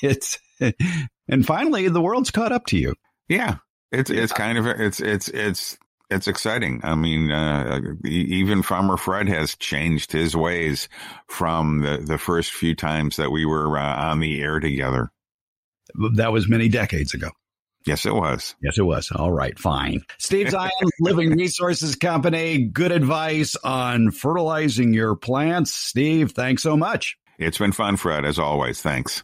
it's 0.03 0.39
and 1.29 1.47
finally 1.47 1.89
the 1.89 2.01
world's 2.01 2.31
caught 2.31 2.53
up 2.53 2.67
to 2.67 2.79
you. 2.79 2.95
Yeah, 3.29 3.57
it's 3.93 4.11
it's 4.11 4.33
kind 4.33 4.59
of 4.59 4.67
it's 4.67 5.01
it's 5.01 5.29
it's 5.29 5.79
it's 6.11 6.27
exciting. 6.27 6.81
I 6.83 6.97
mean, 6.97 7.31
uh, 7.31 7.81
even 8.05 8.63
Farmer 8.63 8.97
Fred 8.97 9.29
has 9.29 9.55
changed 9.57 10.13
his 10.13 10.35
ways 10.37 10.89
from 11.29 11.81
the 11.81 11.99
the 11.99 12.19
first 12.19 12.53
few 12.53 12.75
times 12.75 13.17
that 13.17 13.31
we 13.31 13.47
were 13.47 13.79
uh, 13.79 14.11
on 14.11 14.21
the 14.21 14.41
air 14.43 14.61
together. 14.61 15.11
That 16.15 16.33
was 16.33 16.49
many 16.49 16.69
decades 16.69 17.15
ago. 17.15 17.31
Yes, 17.87 18.05
it 18.05 18.15
was. 18.15 18.55
Yes, 18.63 18.79
it 18.79 18.83
was. 18.83 19.11
All 19.11 19.33
right, 19.33 19.59
fine. 19.59 20.03
Steve 20.19 20.49
Zien, 20.49 20.71
Living 21.01 21.31
Resources 21.31 21.97
Company. 21.97 22.59
Good 22.65 22.93
advice 22.93 23.57
on 23.65 24.11
fertilizing 24.11 24.93
your 24.93 25.17
plants. 25.17 25.73
Steve, 25.73 26.33
thanks 26.33 26.63
so 26.63 26.77
much. 26.77 27.17
It's 27.39 27.59
been 27.59 27.73
fun, 27.73 27.97
Fred, 27.97 28.25
as 28.27 28.39
always. 28.39 28.83
Thanks. 28.83 29.23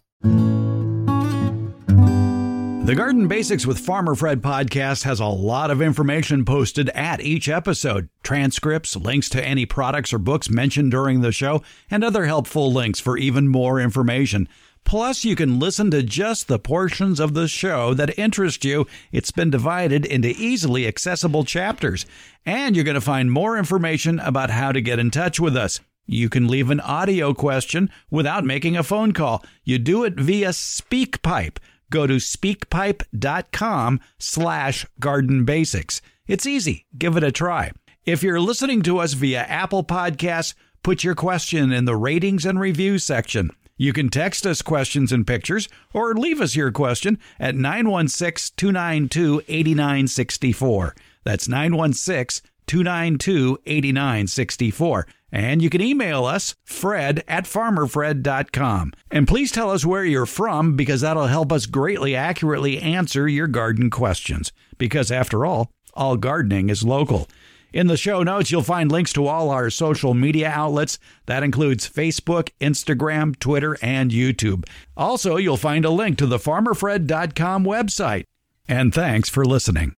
The 2.87 2.95
Garden 2.95 3.27
Basics 3.27 3.67
with 3.67 3.81
Farmer 3.81 4.15
Fred 4.15 4.43
podcast 4.43 5.03
has 5.03 5.19
a 5.19 5.27
lot 5.27 5.73
of 5.73 5.83
information 5.83 6.45
posted 6.45 6.89
at 6.91 7.21
each 7.21 7.49
episode 7.49 8.09
transcripts, 8.23 8.95
links 8.95 9.29
to 9.31 9.45
any 9.45 9.67
products 9.67 10.13
or 10.13 10.19
books 10.19 10.49
mentioned 10.49 10.93
during 10.93 11.21
the 11.21 11.33
show, 11.33 11.63
and 11.91 12.05
other 12.05 12.27
helpful 12.27 12.73
links 12.73 13.01
for 13.01 13.19
even 13.19 13.49
more 13.49 13.81
information. 13.81 14.49
Plus, 14.87 15.25
you 15.25 15.35
can 15.35 15.59
listen 15.59 15.91
to 15.91 16.01
just 16.01 16.47
the 16.47 16.61
portions 16.61 17.19
of 17.19 17.35
the 17.35 17.49
show 17.49 17.93
that 17.95 18.17
interest 18.17 18.65
you. 18.65 18.87
It's 19.11 19.33
been 19.33 19.51
divided 19.51 20.07
into 20.07 20.29
easily 20.29 20.87
accessible 20.87 21.43
chapters. 21.43 22.07
And 22.47 22.77
you're 22.77 22.85
going 22.85 22.95
to 22.95 23.01
find 23.01 23.33
more 23.33 23.59
information 23.59 24.21
about 24.21 24.51
how 24.51 24.71
to 24.71 24.81
get 24.81 25.01
in 25.01 25.11
touch 25.11 25.41
with 25.41 25.57
us. 25.57 25.81
You 26.07 26.29
can 26.29 26.47
leave 26.47 26.71
an 26.71 26.79
audio 26.79 27.35
question 27.35 27.91
without 28.13 28.45
making 28.45 28.77
a 28.77 28.85
phone 28.85 29.11
call. 29.11 29.45
You 29.65 29.81
do 29.81 30.05
it 30.05 30.15
via 30.15 30.51
SpeakPipe. 30.51 31.59
Go 31.91 32.07
to 32.07 32.17
speakpipe.com 32.17 34.01
slash 34.21 34.87
garden 35.01 35.45
basics. 35.45 36.01
It's 36.29 36.47
easy. 36.47 36.87
Give 36.97 37.17
it 37.17 37.25
a 37.25 37.33
try. 37.33 37.73
If 38.05 38.23
you're 38.23 38.41
listening 38.41 38.83
to 38.83 38.99
us 38.99 39.15
via 39.15 39.41
Apple 39.41 39.83
Podcasts, 39.83 40.55
put 40.85 41.03
your 41.03 41.17
question 41.17 41.73
in 41.73 41.87
the 41.87 41.97
ratings 41.97 42.47
and 42.47 42.61
reviews 42.61 43.03
section. 43.03 43.51
You 43.77 43.93
can 43.93 44.09
text 44.09 44.47
us 44.47 44.63
questions 44.63 45.13
and 45.13 45.27
pictures 45.27 45.69
or 45.93 46.15
leave 46.15 46.41
us 46.41 46.57
your 46.57 46.73
question 46.73 47.19
at 47.39 47.55
916 47.55 48.55
292 48.57 49.43
8964. 49.49 50.95
That's 51.25 51.49
916 51.49 52.49
292 52.67 53.59
8964. 53.67 55.07
And 55.33 55.61
you 55.61 55.69
can 55.69 55.83
email 55.83 56.25
us, 56.25 56.55
fred 56.65 57.23
at 57.29 57.45
farmerfred.com. 57.45 58.93
And 59.11 59.29
please 59.29 59.53
tell 59.53 59.71
us 59.71 59.85
where 59.85 60.05
you're 60.05 60.25
from 60.25 60.77
because 60.77 61.03
that'll 61.03 61.27
help 61.27 61.53
us 61.53 61.67
greatly 61.67 62.15
accurately 62.15 62.81
answer 62.81 63.29
your 63.29 63.49
garden 63.49 63.91
questions. 63.91 64.53
Because 64.79 65.11
after 65.11 65.45
all, 65.45 65.71
all 65.93 66.17
gardening 66.17 66.71
is 66.71 66.85
local. 66.85 67.29
In 67.73 67.89
the 67.89 67.97
show 67.97 68.23
notes, 68.23 68.51
you'll 68.51 68.63
find 68.63 68.91
links 68.91 69.13
to 69.15 69.27
all 69.27 69.51
our 69.51 69.71
social 69.71 70.15
media 70.15 70.49
outlets. 70.49 70.99
That 71.27 71.43
includes 71.43 71.89
Facebook, 71.89 72.51
Instagram, 72.61 73.39
Twitter, 73.39 73.77
and 73.83 74.11
YouTube. 74.11 74.65
Also, 74.97 75.37
you'll 75.37 75.57
find 75.57 75.85
a 75.85 75.91
link 75.91 76.19
to 76.19 76.27
the 76.27 76.39
farmerfred.com 76.39 77.65
website. 77.65 78.25
And 78.69 78.93
thanks 78.93 79.29
for 79.29 79.45
listening. 79.45 79.95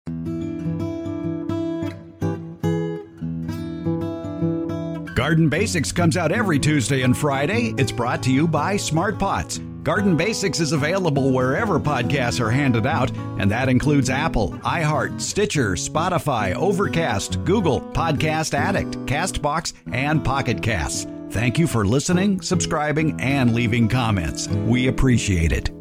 Garden 5.15 5.49
Basics 5.49 5.91
comes 5.91 6.15
out 6.15 6.31
every 6.31 6.59
Tuesday 6.59 7.01
and 7.01 7.17
Friday. 7.17 7.73
It's 7.77 7.91
brought 7.91 8.21
to 8.23 8.31
you 8.31 8.47
by 8.47 8.77
Smart 8.77 9.17
Pots. 9.17 9.59
Garden 9.87 10.17
Basics 10.17 10.59
is 10.59 10.73
available 10.73 11.31
wherever 11.31 11.79
podcasts 11.79 12.41
are 12.41 12.51
handed 12.51 12.85
out, 12.85 13.09
and 13.39 13.49
that 13.49 13.69
includes 13.69 14.09
Apple, 14.09 14.49
iHeart, 14.65 15.21
Stitcher, 15.21 15.75
Spotify, 15.75 16.53
Overcast, 16.53 17.41
Google, 17.45 17.79
Podcast 17.79 18.53
Addict, 18.53 18.97
Castbox, 19.05 19.71
and 19.93 20.25
Pocket 20.25 20.61
Casts. 20.61 21.07
Thank 21.29 21.57
you 21.57 21.67
for 21.67 21.85
listening, 21.85 22.41
subscribing, 22.41 23.17
and 23.21 23.55
leaving 23.55 23.87
comments. 23.87 24.49
We 24.49 24.89
appreciate 24.89 25.53
it. 25.53 25.76